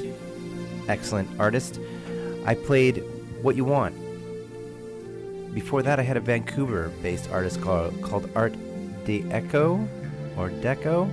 excellent 0.90 1.40
artist. 1.40 1.80
I 2.46 2.56
played 2.56 3.02
What 3.42 3.56
You 3.56 3.64
Want. 3.64 3.96
Before 5.54 5.82
that, 5.82 5.98
I 5.98 6.04
had 6.04 6.18
a 6.18 6.20
Vancouver 6.20 6.92
based 7.02 7.32
artist 7.32 7.62
called, 7.62 8.02
called 8.02 8.30
Art 8.36 8.56
De 9.06 9.24
Echo 9.32 9.88
or 10.36 10.50
Deco. 10.50 11.10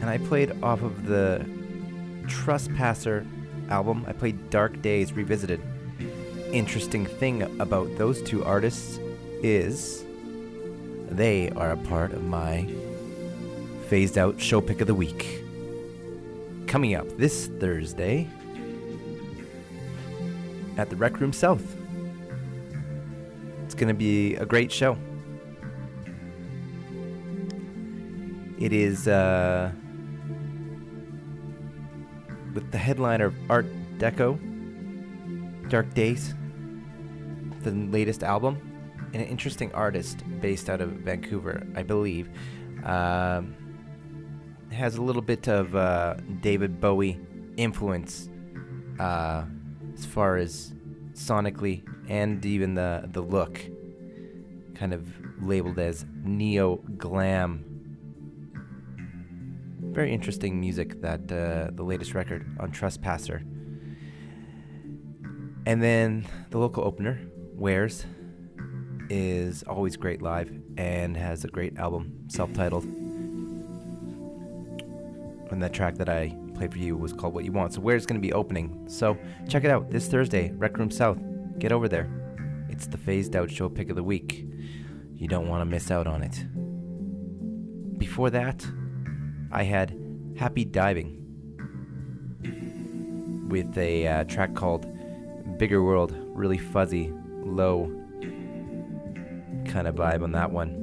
And 0.00 0.08
I 0.08 0.18
played 0.18 0.52
off 0.62 0.82
of 0.82 1.06
the 1.06 1.44
Trespasser 2.28 3.26
album. 3.70 4.04
I 4.06 4.12
played 4.12 4.50
Dark 4.50 4.82
Days 4.82 5.12
Revisited. 5.12 5.60
Interesting 6.52 7.06
thing 7.06 7.42
about 7.60 7.96
those 7.96 8.22
two 8.22 8.44
artists 8.44 8.98
is 9.42 10.04
they 11.08 11.50
are 11.50 11.72
a 11.72 11.76
part 11.76 12.12
of 12.12 12.24
my 12.24 12.68
phased 13.88 14.18
out 14.18 14.40
show 14.40 14.60
pick 14.60 14.80
of 14.80 14.86
the 14.86 14.94
week. 14.94 15.42
Coming 16.66 16.94
up 16.94 17.08
this 17.16 17.46
Thursday 17.46 18.28
at 20.76 20.90
the 20.90 20.96
Rec 20.96 21.20
Room 21.20 21.32
South. 21.32 21.76
It's 23.64 23.74
going 23.74 23.88
to 23.88 23.94
be 23.94 24.34
a 24.36 24.46
great 24.46 24.70
show. 24.72 24.96
It 28.58 28.72
is 28.72 29.08
uh, 29.08 29.72
with 32.54 32.70
the 32.70 32.78
headliner 32.78 33.26
of 33.26 33.34
Art 33.48 33.66
d'Ecco, 33.98 34.38
Dark 35.68 35.92
Days, 35.94 36.34
the 37.62 37.70
latest 37.70 38.22
album, 38.22 38.58
and 39.12 39.22
an 39.22 39.28
interesting 39.28 39.72
artist 39.72 40.22
based 40.40 40.70
out 40.70 40.80
of 40.80 40.90
Vancouver, 40.90 41.66
I 41.74 41.82
believe. 41.82 42.28
Um, 42.84 43.56
has 44.72 44.96
a 44.96 45.02
little 45.02 45.22
bit 45.22 45.48
of 45.48 45.74
uh, 45.74 46.14
David 46.40 46.80
Bowie 46.80 47.18
influence 47.56 48.28
uh, 48.98 49.44
as 49.94 50.06
far 50.06 50.36
as 50.36 50.72
sonically 51.12 51.82
and 52.08 52.44
even 52.44 52.74
the 52.74 53.08
the 53.12 53.20
look, 53.20 53.60
kind 54.74 54.92
of 54.92 55.06
labeled 55.40 55.78
as 55.78 56.04
neo 56.24 56.76
glam. 56.98 57.64
Very 59.92 60.12
interesting 60.12 60.60
music 60.60 61.00
that 61.02 61.20
uh, 61.32 61.70
the 61.74 61.82
latest 61.82 62.14
record 62.14 62.46
on 62.60 62.70
Trespasser. 62.70 63.42
And 65.66 65.82
then 65.82 66.26
the 66.50 66.58
local 66.58 66.84
opener, 66.84 67.20
Wares, 67.54 68.06
is 69.10 69.62
always 69.64 69.96
great 69.96 70.22
live 70.22 70.50
and 70.78 71.16
has 71.16 71.44
a 71.44 71.48
great 71.48 71.76
album, 71.76 72.12
self-titled. 72.28 72.84
And 75.50 75.60
that 75.60 75.72
track 75.72 75.96
that 75.96 76.08
I 76.08 76.36
played 76.54 76.72
for 76.72 76.78
you 76.78 76.96
was 76.96 77.12
called 77.12 77.34
What 77.34 77.44
You 77.44 77.50
Want. 77.50 77.74
So 77.74 77.80
Wares 77.80 78.06
going 78.06 78.20
to 78.20 78.26
be 78.26 78.32
opening. 78.32 78.84
So 78.88 79.18
check 79.48 79.64
it 79.64 79.70
out 79.70 79.90
this 79.90 80.06
Thursday, 80.06 80.52
Rec 80.52 80.78
Room 80.78 80.90
South. 80.90 81.18
Get 81.58 81.72
over 81.72 81.88
there. 81.88 82.08
It's 82.68 82.86
the 82.86 82.96
Phased 82.96 83.34
Out 83.34 83.50
Show 83.50 83.68
pick 83.68 83.90
of 83.90 83.96
the 83.96 84.04
week. 84.04 84.46
You 85.16 85.26
don't 85.26 85.48
want 85.48 85.62
to 85.62 85.64
miss 85.64 85.90
out 85.90 86.06
on 86.06 86.22
it. 86.22 86.46
Before 87.98 88.30
that, 88.30 88.64
I 89.52 89.64
had 89.64 89.96
Happy 90.36 90.64
Diving 90.64 91.16
with 93.48 93.76
a 93.76 94.06
uh, 94.06 94.24
track 94.24 94.54
called 94.54 94.86
Bigger 95.58 95.82
World, 95.82 96.14
really 96.34 96.58
fuzzy, 96.58 97.12
low 97.44 97.86
kind 99.66 99.86
of 99.88 99.96
vibe 99.96 100.22
on 100.22 100.32
that 100.32 100.50
one. 100.52 100.76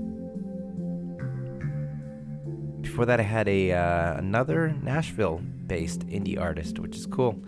Before 2.82 3.06
that, 3.06 3.20
I 3.20 3.24
had 3.24 3.48
a 3.48 3.72
uh, 3.72 4.18
another 4.18 4.76
Nashville-based 4.84 6.08
indie 6.08 6.40
artist, 6.40 6.80
which 6.80 6.96
is 6.96 7.06
cool. 7.06 7.42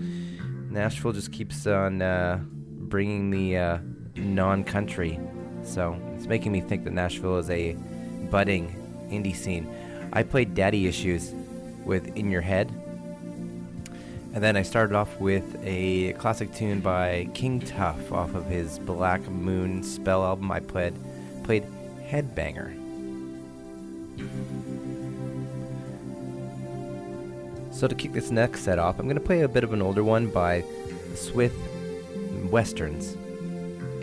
Nashville 0.69 1.11
just 1.11 1.31
keeps 1.31 1.67
on 1.67 2.01
uh, 2.01 2.39
bringing 2.43 3.29
the 3.29 3.57
uh, 3.57 3.77
non-country, 4.15 5.19
so 5.63 5.99
it's 6.15 6.27
making 6.27 6.51
me 6.51 6.61
think 6.61 6.83
that 6.85 6.93
Nashville 6.93 7.37
is 7.37 7.49
a 7.49 7.73
budding 8.29 8.75
indie 9.11 9.35
scene. 9.35 9.67
I 10.11 10.23
played 10.23 10.55
Daddy 10.55 10.87
Issues 10.87 11.33
with 11.85 12.15
In 12.15 12.31
Your 12.31 12.41
Head. 12.41 12.69
And 14.33 14.43
then 14.43 14.55
I 14.55 14.61
started 14.61 14.95
off 14.95 15.19
with 15.19 15.57
a 15.63 16.13
classic 16.13 16.53
tune 16.53 16.81
by 16.81 17.27
King 17.33 17.59
Tuff 17.59 18.11
off 18.11 18.35
of 18.35 18.45
his 18.45 18.77
Black 18.79 19.21
Moon 19.27 19.81
Spell 19.81 20.23
album. 20.23 20.51
I 20.51 20.59
played 20.59 20.93
played 21.43 21.65
Headbanger. 22.07 22.75
So 27.73 27.87
to 27.87 27.95
kick 27.95 28.11
this 28.11 28.29
next 28.29 28.61
set 28.61 28.77
off, 28.77 28.99
I'm 28.99 29.05
going 29.05 29.15
to 29.17 29.23
play 29.23 29.41
a 29.41 29.47
bit 29.47 29.63
of 29.63 29.73
an 29.73 29.81
older 29.81 30.03
one 30.03 30.27
by 30.27 30.63
Smith 31.15 31.55
Westerns. 32.51 33.15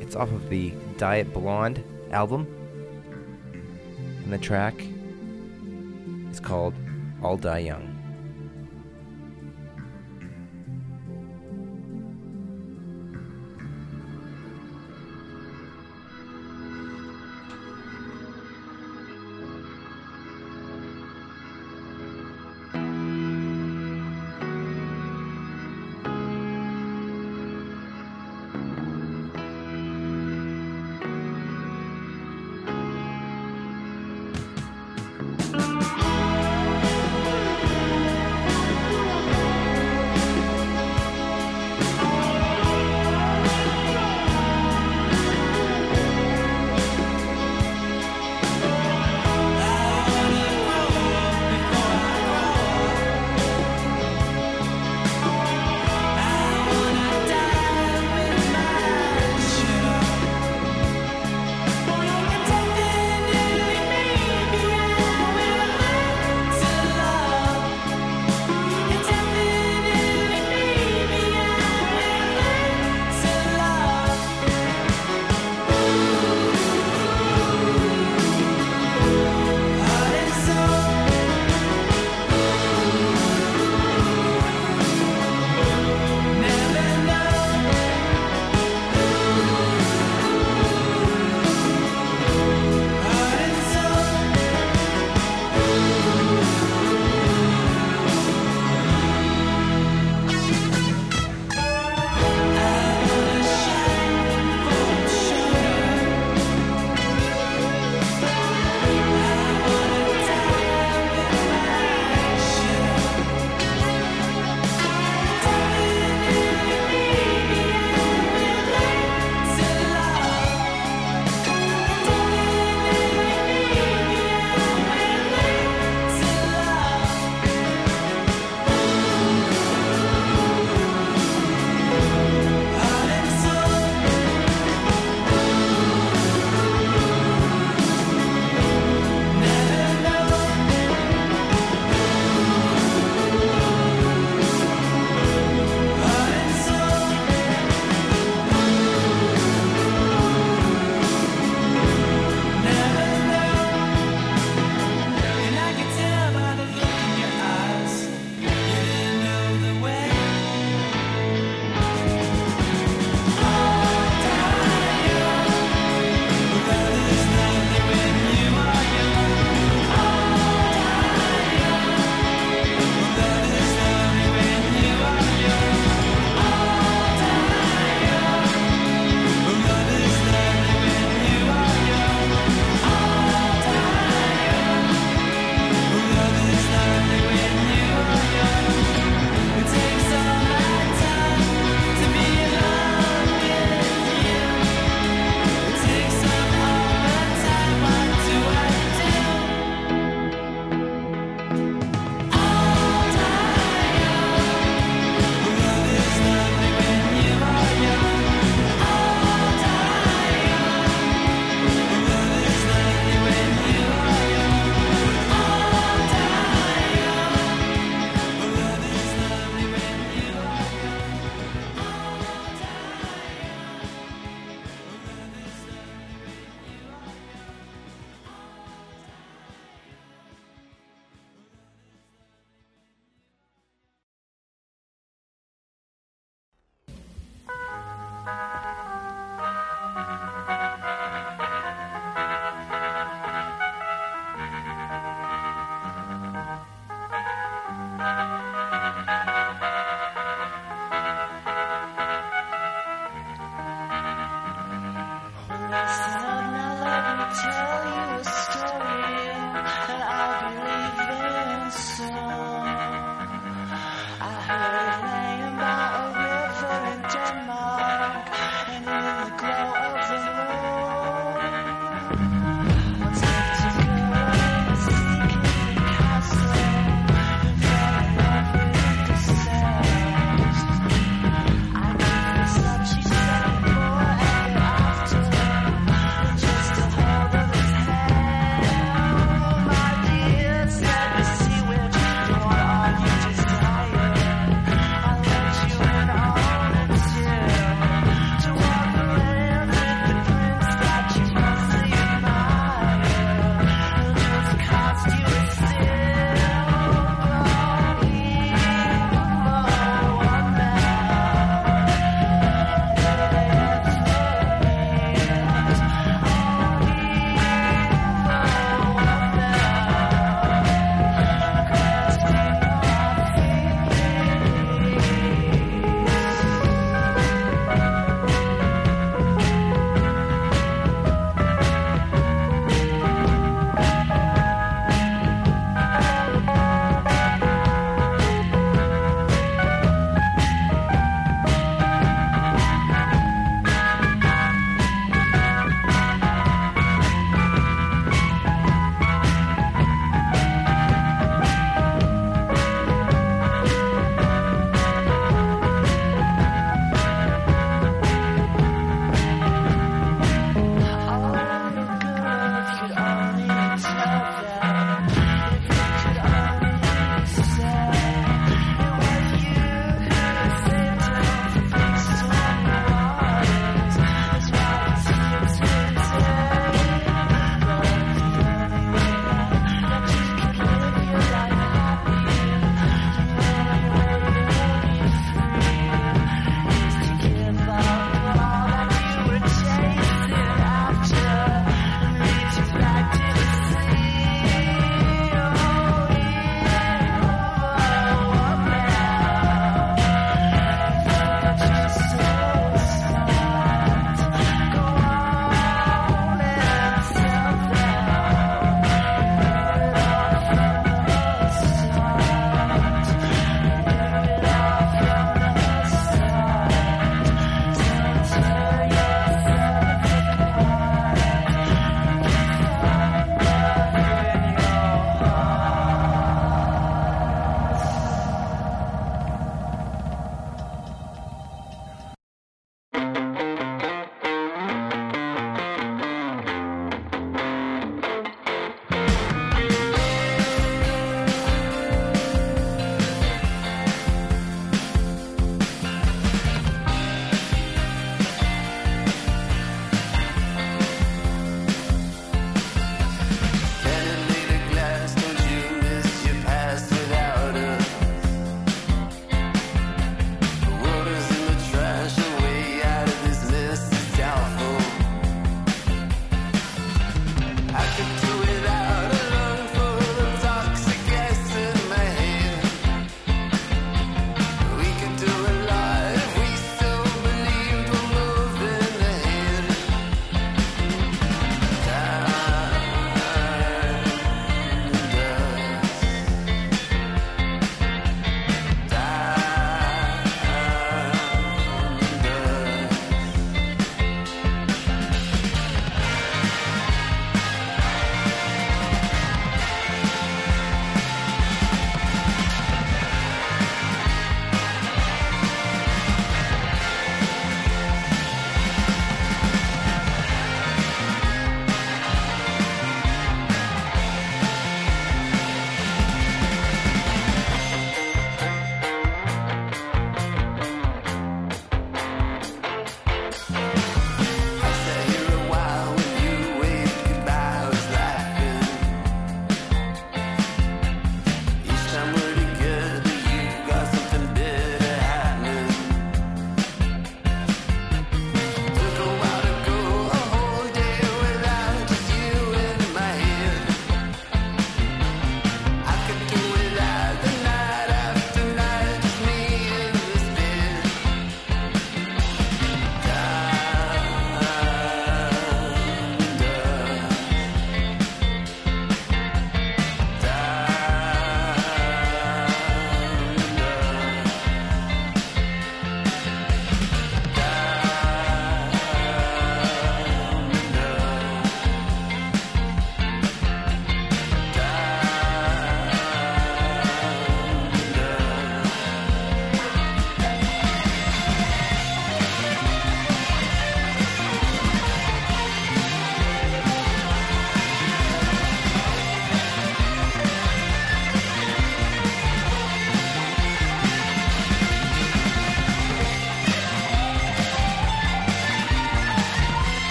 It's 0.00 0.16
off 0.16 0.32
of 0.32 0.48
the 0.48 0.72
Dye 0.98 1.16
It 1.16 1.32
Blonde 1.32 1.84
album. 2.10 2.46
And 4.24 4.32
the 4.32 4.38
track 4.38 4.74
is 6.36 6.40
called 6.40 6.74
All 7.22 7.38
Die 7.38 7.60
Young. 7.60 7.95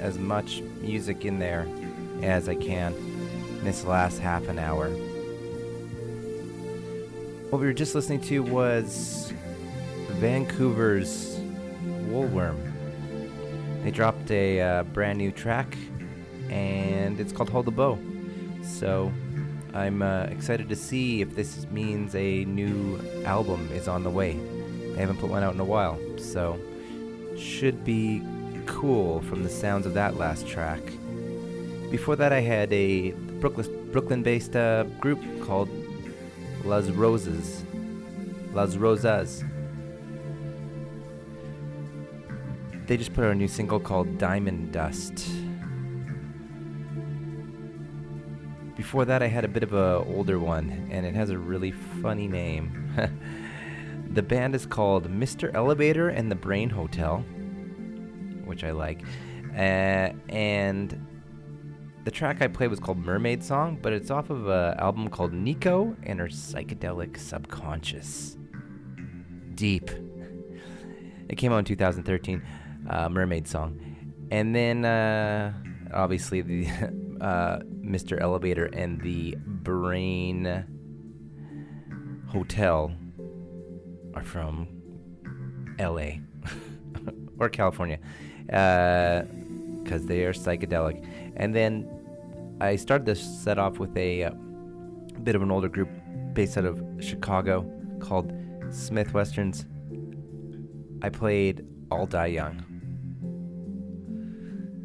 as 0.00 0.18
much 0.18 0.60
music 0.80 1.24
in 1.24 1.38
there 1.38 1.68
as 2.22 2.48
I 2.48 2.54
can 2.54 2.94
in 2.94 3.64
this 3.64 3.84
last 3.84 4.18
half 4.18 4.48
an 4.48 4.58
hour. 4.58 4.88
What 7.50 7.60
we 7.60 7.66
were 7.66 7.72
just 7.72 7.94
listening 7.94 8.20
to 8.22 8.42
was 8.42 9.32
Vancouver's 10.10 11.38
Woolworm. 12.08 12.56
They 13.84 13.90
dropped 13.90 14.30
a 14.30 14.60
uh, 14.60 14.82
brand 14.82 15.18
new 15.18 15.30
track, 15.30 15.76
and 16.50 17.20
it's 17.20 17.32
called 17.32 17.50
Hold 17.50 17.66
the 17.66 17.70
Bow. 17.70 17.98
So 18.62 19.12
I'm 19.74 20.02
uh, 20.02 20.24
excited 20.24 20.68
to 20.70 20.76
see 20.76 21.20
if 21.20 21.36
this 21.36 21.66
means 21.70 22.14
a 22.14 22.44
new 22.46 22.98
album 23.24 23.68
is 23.72 23.88
on 23.88 24.02
the 24.02 24.10
way. 24.10 24.32
They 24.94 25.00
haven't 25.00 25.18
put 25.18 25.30
one 25.30 25.42
out 25.42 25.54
in 25.54 25.60
a 25.60 25.64
while, 25.64 25.98
so 26.18 26.58
should 27.36 27.84
be 27.84 28.22
cool 28.66 29.20
from 29.22 29.42
the 29.42 29.48
sounds 29.48 29.86
of 29.86 29.94
that 29.94 30.16
last 30.16 30.46
track. 30.46 30.80
Before 31.90 32.16
that, 32.16 32.32
I 32.32 32.40
had 32.40 32.72
a 32.72 33.12
Brooklyn 33.40 33.90
Brooklyn-based 33.92 34.56
uh, 34.56 34.84
group 35.00 35.20
called 35.42 35.68
Las 36.64 36.88
Rosas. 36.90 37.64
Las 38.52 38.76
Rosas. 38.76 39.44
They 42.86 42.96
just 42.96 43.14
put 43.14 43.24
out 43.24 43.32
a 43.32 43.34
new 43.34 43.48
single 43.48 43.80
called 43.80 44.18
Diamond 44.18 44.72
Dust. 44.72 45.26
Before 48.76 49.04
that, 49.04 49.22
I 49.22 49.26
had 49.26 49.44
a 49.44 49.48
bit 49.48 49.62
of 49.62 49.72
an 49.72 50.14
older 50.14 50.38
one, 50.38 50.88
and 50.90 51.04
it 51.06 51.14
has 51.14 51.30
a 51.30 51.38
really 51.38 51.72
funny 51.72 52.28
name. 52.28 52.92
the 54.12 54.22
band 54.22 54.54
is 54.54 54.66
called 54.66 55.10
Mr. 55.10 55.52
Elevator 55.54 56.10
and 56.10 56.30
the 56.30 56.36
Brain 56.36 56.70
Hotel, 56.70 57.24
which 58.46 58.64
I 58.64 58.70
like. 58.70 59.02
Uh, 59.54 60.12
and 60.28 61.06
the 62.04 62.10
track 62.10 62.40
I 62.40 62.46
played 62.46 62.70
was 62.70 62.78
called 62.78 62.98
Mermaid 62.98 63.42
Song, 63.42 63.78
but 63.82 63.92
it's 63.92 64.10
off 64.10 64.30
of 64.30 64.46
an 64.46 64.78
album 64.78 65.08
called 65.08 65.32
Nico 65.32 65.96
and 66.04 66.20
Her 66.20 66.28
Psychedelic 66.28 67.18
Subconscious. 67.18 68.36
Deep. 69.54 69.90
It 71.28 71.36
came 71.36 71.52
out 71.52 71.58
in 71.58 71.64
2013, 71.64 72.42
uh, 72.88 73.08
Mermaid 73.08 73.48
Song. 73.48 73.80
And 74.30 74.54
then, 74.54 74.84
uh, 74.84 75.52
obviously, 75.92 76.42
the 76.42 76.66
uh, 77.20 77.58
Mr. 77.82 78.20
Elevator 78.20 78.66
and 78.66 79.00
the 79.00 79.36
Brain 79.44 80.64
Hotel 82.28 82.94
are 84.14 84.22
from 84.22 84.68
LA 85.80 86.20
or 87.38 87.48
California 87.48 87.98
because 88.46 90.06
they 90.06 90.24
are 90.24 90.32
psychedelic. 90.32 91.04
And 91.36 91.54
then 91.54 91.88
I 92.60 92.76
started 92.76 93.06
this 93.06 93.20
set 93.20 93.58
off 93.58 93.78
with 93.78 93.96
a 93.96 94.24
uh, 94.24 94.30
bit 95.22 95.34
of 95.34 95.42
an 95.42 95.50
older 95.50 95.68
group 95.68 95.88
based 96.32 96.56
out 96.56 96.64
of 96.64 96.82
Chicago 97.00 97.70
called 98.00 98.32
Smith 98.70 99.12
Westerns. 99.12 99.66
I 101.02 101.08
played 101.08 101.66
All 101.90 102.06
Die 102.06 102.26
Young. 102.26 102.64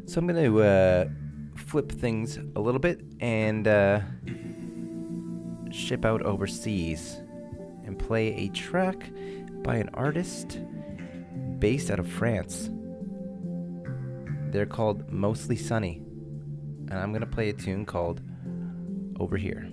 So 0.06 0.18
I'm 0.18 0.26
going 0.26 0.44
to 0.44 0.62
uh, 0.62 1.08
flip 1.56 1.90
things 1.90 2.38
a 2.56 2.60
little 2.60 2.80
bit 2.80 3.00
and 3.20 3.66
uh, 3.66 4.00
ship 5.70 6.04
out 6.04 6.22
overseas 6.22 7.22
and 7.84 7.98
play 7.98 8.34
a 8.34 8.48
track 8.48 9.10
by 9.62 9.76
an 9.76 9.88
artist 9.94 10.60
based 11.58 11.90
out 11.90 11.98
of 11.98 12.08
France. 12.08 12.70
They're 14.52 14.66
called 14.66 15.10
Mostly 15.10 15.56
Sunny. 15.56 16.02
And 16.90 16.92
I'm 16.92 17.10
going 17.10 17.22
to 17.22 17.26
play 17.26 17.48
a 17.48 17.54
tune 17.54 17.86
called 17.86 18.20
Over 19.18 19.38
Here. 19.38 19.71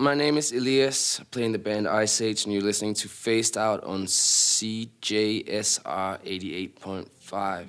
My 0.00 0.14
name 0.14 0.38
is 0.38 0.50
Elias, 0.50 1.20
I 1.20 1.24
play 1.24 1.44
in 1.44 1.52
the 1.52 1.58
band 1.58 1.86
Iceage, 1.86 2.44
and 2.44 2.54
you're 2.54 2.62
listening 2.62 2.94
to 2.94 3.06
Phased 3.06 3.58
Out 3.58 3.84
on 3.84 4.06
CJSR 4.06 5.84
88.5. 5.84 7.66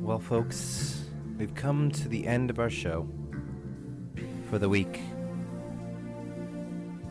Well, 0.00 0.20
folks, 0.20 1.06
we've 1.36 1.56
come 1.56 1.90
to 1.90 2.08
the 2.08 2.24
end 2.24 2.50
of 2.50 2.60
our 2.60 2.70
show 2.70 3.08
for 4.48 4.60
the 4.60 4.68
week. 4.68 5.00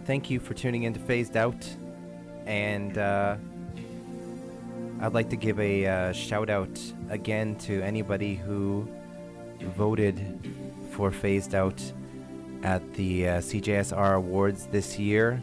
Thank 0.05 0.29
you 0.29 0.39
for 0.39 0.53
tuning 0.53 0.83
in 0.83 0.93
to 0.93 0.99
Phased 1.01 1.35
Out, 1.35 1.67
and 2.45 2.97
uh, 2.97 3.35
I'd 4.99 5.13
like 5.13 5.29
to 5.29 5.35
give 5.35 5.59
a 5.59 5.85
uh, 5.85 6.11
shout 6.11 6.49
out 6.49 6.79
again 7.09 7.55
to 7.59 7.81
anybody 7.83 8.35
who 8.35 8.87
voted 9.75 10.19
for 10.91 11.11
Phased 11.11 11.53
Out 11.53 11.79
at 12.63 12.93
the 12.95 13.27
uh, 13.27 13.37
CJSR 13.37 14.15
Awards 14.15 14.65
this 14.65 14.97
year. 14.97 15.39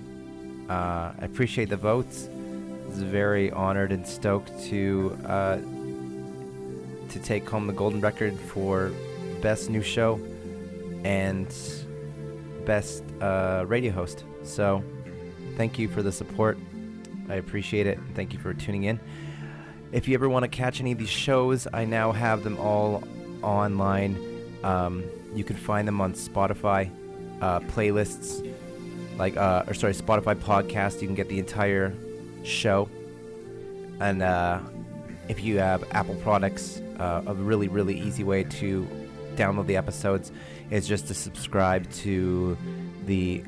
Uh, 0.68 1.12
I 1.20 1.24
appreciate 1.24 1.68
the 1.68 1.76
votes. 1.76 2.28
I 2.28 2.88
was 2.88 3.02
very 3.02 3.52
honored 3.52 3.92
and 3.92 4.04
stoked 4.04 4.50
to 4.64 5.16
uh, 5.24 5.58
to 7.08 7.18
take 7.20 7.48
home 7.48 7.68
the 7.68 7.72
golden 7.72 8.00
record 8.00 8.36
for 8.36 8.90
best 9.40 9.70
new 9.70 9.82
show 9.82 10.18
and 11.04 11.54
best 12.64 13.04
uh, 13.20 13.64
radio 13.68 13.92
host. 13.92 14.24
So, 14.42 14.82
thank 15.56 15.78
you 15.78 15.86
for 15.86 16.02
the 16.02 16.10
support. 16.10 16.58
I 17.28 17.36
appreciate 17.36 17.86
it. 17.86 18.00
Thank 18.14 18.32
you 18.32 18.40
for 18.40 18.52
tuning 18.52 18.84
in. 18.84 18.98
If 19.92 20.08
you 20.08 20.14
ever 20.14 20.28
want 20.28 20.42
to 20.44 20.48
catch 20.48 20.80
any 20.80 20.92
of 20.92 20.98
these 20.98 21.08
shows, 21.08 21.68
I 21.72 21.84
now 21.84 22.12
have 22.12 22.42
them 22.42 22.58
all 22.58 23.04
online. 23.42 24.16
Um, 24.64 25.04
you 25.34 25.44
can 25.44 25.56
find 25.56 25.86
them 25.86 26.00
on 26.00 26.14
Spotify 26.14 26.90
uh, 27.40 27.60
playlists, 27.60 28.52
like 29.18 29.36
uh, 29.36 29.64
or 29.66 29.74
sorry, 29.74 29.94
Spotify 29.94 30.34
podcast. 30.34 31.00
You 31.00 31.08
can 31.08 31.14
get 31.14 31.28
the 31.28 31.38
entire 31.38 31.94
show, 32.42 32.88
and 34.00 34.22
uh, 34.22 34.60
if 35.28 35.42
you 35.42 35.58
have 35.58 35.84
Apple 35.92 36.16
products, 36.16 36.80
uh, 36.98 37.22
a 37.26 37.34
really 37.34 37.68
really 37.68 37.98
easy 37.98 38.24
way 38.24 38.44
to 38.44 38.88
download 39.36 39.66
the 39.66 39.76
episodes 39.76 40.32
is 40.70 40.86
just 40.88 41.08
to 41.08 41.14
subscribe 41.14 41.90
to 41.90 42.56
the 43.06 43.44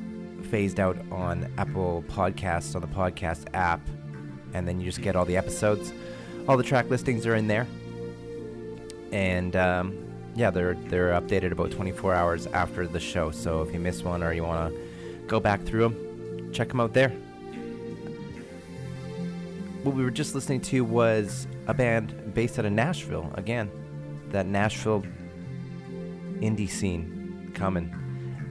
phased 0.50 0.78
out 0.78 0.96
on 1.10 1.50
Apple 1.58 2.04
Podcasts 2.08 2.74
on 2.74 2.82
the 2.82 2.88
podcast 2.88 3.46
app, 3.54 3.80
and 4.54 4.66
then 4.68 4.80
you 4.80 4.86
just 4.86 5.02
get 5.02 5.16
all 5.16 5.24
the 5.24 5.36
episodes. 5.36 5.92
All 6.48 6.56
the 6.56 6.62
track 6.62 6.88
listings 6.90 7.26
are 7.26 7.34
in 7.34 7.48
there, 7.48 7.66
and 9.10 9.56
um, 9.56 9.98
yeah, 10.36 10.50
they're 10.50 10.74
they're 10.74 11.10
updated 11.10 11.50
about 11.50 11.72
24 11.72 12.14
hours 12.14 12.46
after 12.48 12.86
the 12.86 13.00
show. 13.00 13.30
So 13.30 13.62
if 13.62 13.72
you 13.72 13.80
miss 13.80 14.02
one 14.02 14.22
or 14.22 14.32
you 14.32 14.44
want 14.44 14.72
to 14.72 14.80
go 15.26 15.40
back 15.40 15.62
through 15.64 15.88
them, 15.88 16.52
check 16.52 16.68
them 16.68 16.80
out 16.80 16.92
there. 16.92 17.08
What 19.82 19.94
we 19.96 20.04
were 20.04 20.10
just 20.10 20.34
listening 20.34 20.60
to 20.62 20.84
was 20.84 21.46
a 21.66 21.74
band 21.74 22.34
based 22.34 22.58
out 22.58 22.64
of 22.64 22.72
Nashville. 22.72 23.30
Again, 23.34 23.70
that 24.30 24.46
Nashville 24.46 25.04
indie 26.40 26.68
scene 26.68 27.50
coming. 27.54 27.94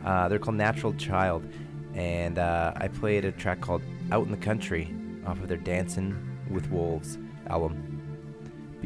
Uh, 0.04 0.28
they're 0.28 0.40
called 0.40 0.56
Natural 0.56 0.94
Child, 0.94 1.48
and 1.94 2.40
uh, 2.40 2.74
I 2.76 2.88
played 2.88 3.26
a 3.26 3.32
track 3.32 3.62
called 3.62 3.82
Out 4.12 4.26
in 4.26 4.32
the 4.32 4.38
Country 4.38 4.94
off 5.26 5.40
of 5.40 5.48
their 5.48 5.58
Dancing 5.58 6.16
with 6.50 6.70
Wolves 6.70 7.18
album. 7.48 7.85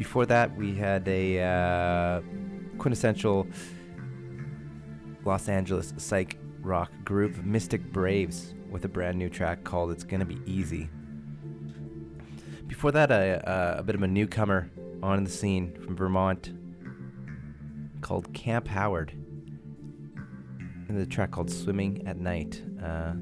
Before 0.00 0.24
that, 0.24 0.56
we 0.56 0.74
had 0.74 1.06
a 1.08 1.42
uh, 1.42 2.22
quintessential 2.78 3.46
Los 5.26 5.46
Angeles 5.46 5.92
psych 5.98 6.38
rock 6.62 6.90
group, 7.04 7.36
Mystic 7.44 7.92
Braves, 7.92 8.54
with 8.70 8.86
a 8.86 8.88
brand 8.88 9.18
new 9.18 9.28
track 9.28 9.62
called 9.62 9.90
It's 9.90 10.02
Gonna 10.02 10.24
Be 10.24 10.40
Easy. 10.46 10.88
Before 12.66 12.90
that, 12.92 13.10
a, 13.10 13.76
a 13.80 13.82
bit 13.82 13.94
of 13.94 14.02
a 14.02 14.08
newcomer 14.08 14.70
on 15.02 15.22
the 15.22 15.28
scene 15.28 15.78
from 15.84 15.96
Vermont 15.96 16.50
called 18.00 18.32
Camp 18.32 18.68
Howard. 18.68 19.10
And 20.88 20.98
the 20.98 21.04
track 21.04 21.30
called 21.30 21.50
Swimming 21.50 22.06
at 22.06 22.16
Night. 22.16 22.62
Uh, 22.82 23.16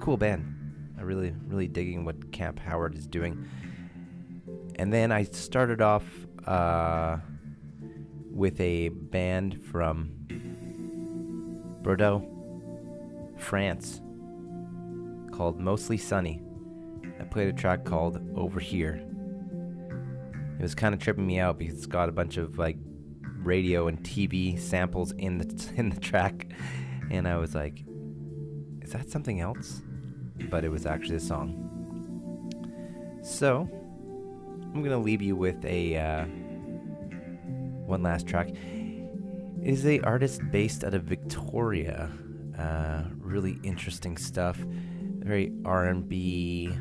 cool 0.00 0.16
band. 0.16 0.50
I 0.98 1.02
really, 1.02 1.32
really 1.46 1.68
digging 1.68 2.04
what 2.04 2.32
Camp 2.32 2.58
Howard 2.58 2.96
is 2.96 3.06
doing. 3.06 3.48
And 4.76 4.92
then 4.92 5.12
I 5.12 5.24
started 5.24 5.80
off 5.80 6.04
uh, 6.46 7.18
with 8.30 8.60
a 8.60 8.88
band 8.88 9.62
from 9.64 10.10
Bordeaux, 11.82 12.26
France, 13.38 14.00
called 15.32 15.60
Mostly 15.60 15.96
Sunny. 15.96 16.42
I 17.20 17.24
played 17.24 17.48
a 17.48 17.52
track 17.52 17.84
called 17.84 18.20
Over 18.36 18.58
Here. 18.58 19.04
It 20.58 20.62
was 20.62 20.74
kind 20.74 20.94
of 20.94 21.00
tripping 21.00 21.26
me 21.26 21.38
out 21.38 21.58
because 21.58 21.74
it's 21.74 21.86
got 21.86 22.08
a 22.08 22.12
bunch 22.12 22.36
of 22.36 22.58
like 22.58 22.76
radio 23.42 23.88
and 23.88 24.02
TV 24.02 24.58
samples 24.58 25.12
in 25.12 25.38
the 25.38 25.72
in 25.76 25.90
the 25.90 26.00
track, 26.00 26.48
and 27.10 27.28
I 27.28 27.36
was 27.36 27.54
like, 27.54 27.84
"Is 28.82 28.92
that 28.92 29.10
something 29.10 29.40
else?" 29.40 29.82
But 30.50 30.64
it 30.64 30.70
was 30.70 30.86
actually 30.86 31.16
a 31.16 31.20
song. 31.20 31.60
So 33.22 33.68
I'm 34.74 34.82
gonna 34.82 34.98
leave 34.98 35.22
you 35.22 35.36
with 35.36 35.64
a 35.64 35.96
uh, 35.96 36.24
one 37.86 38.02
last 38.02 38.26
track. 38.26 38.48
It 38.48 38.58
is 39.62 39.86
a 39.86 40.00
artist 40.00 40.40
based 40.50 40.82
out 40.82 40.94
of 40.94 41.04
Victoria. 41.04 42.10
Uh, 42.58 43.04
really 43.18 43.60
interesting 43.62 44.16
stuff. 44.16 44.56
Very 44.56 45.52
R&B, 45.64 46.76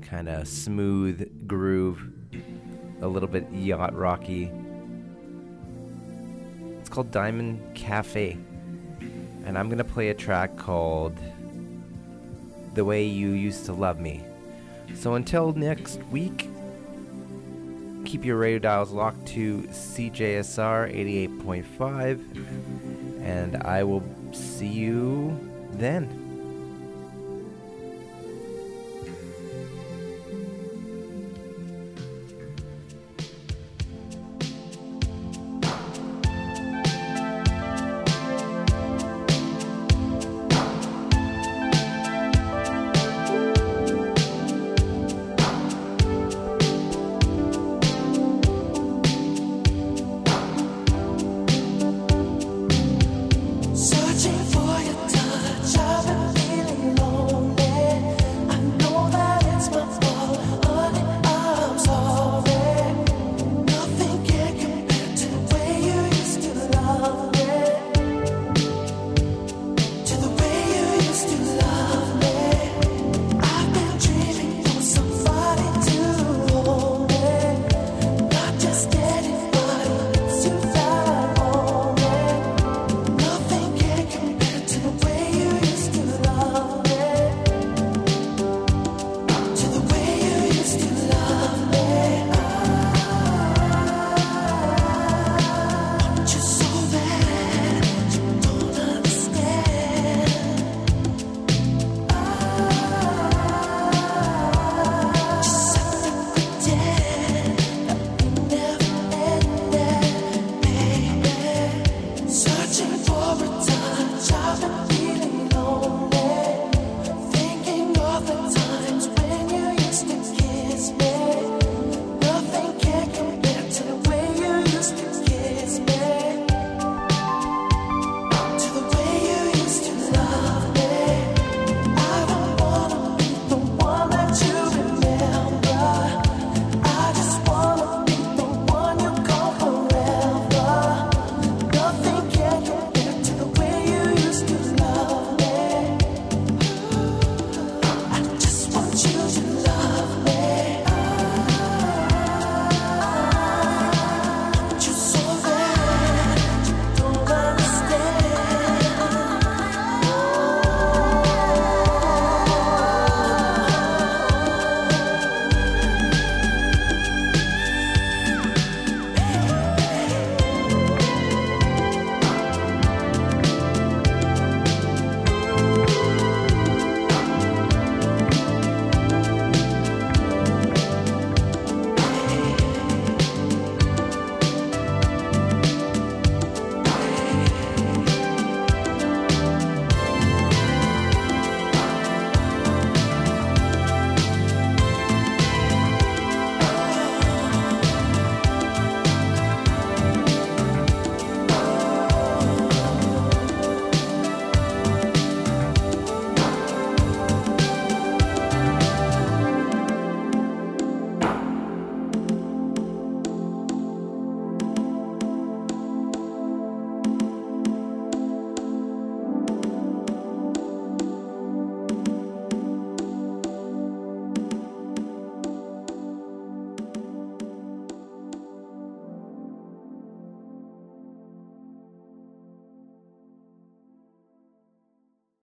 kind 0.00 0.30
of 0.30 0.48
smooth 0.48 1.46
groove, 1.46 2.02
a 3.02 3.06
little 3.06 3.28
bit 3.28 3.46
yacht 3.52 3.94
rocky. 3.94 4.50
It's 6.80 6.88
called 6.88 7.10
Diamond 7.10 7.74
Cafe, 7.74 8.38
and 9.44 9.58
I'm 9.58 9.68
gonna 9.68 9.84
play 9.84 10.08
a 10.08 10.14
track 10.14 10.56
called 10.56 11.20
"The 12.72 12.86
Way 12.86 13.04
You 13.04 13.32
Used 13.32 13.66
to 13.66 13.74
Love 13.74 14.00
Me." 14.00 14.24
So 14.94 15.14
until 15.14 15.52
next 15.52 16.02
week, 16.04 16.48
keep 18.04 18.24
your 18.24 18.36
radio 18.36 18.58
dials 18.58 18.90
locked 18.90 19.26
to 19.28 19.62
CJSR 19.62 20.94
88.5, 21.38 23.22
and 23.22 23.56
I 23.62 23.82
will 23.82 24.02
see 24.32 24.66
you 24.66 25.38
then. 25.72 26.23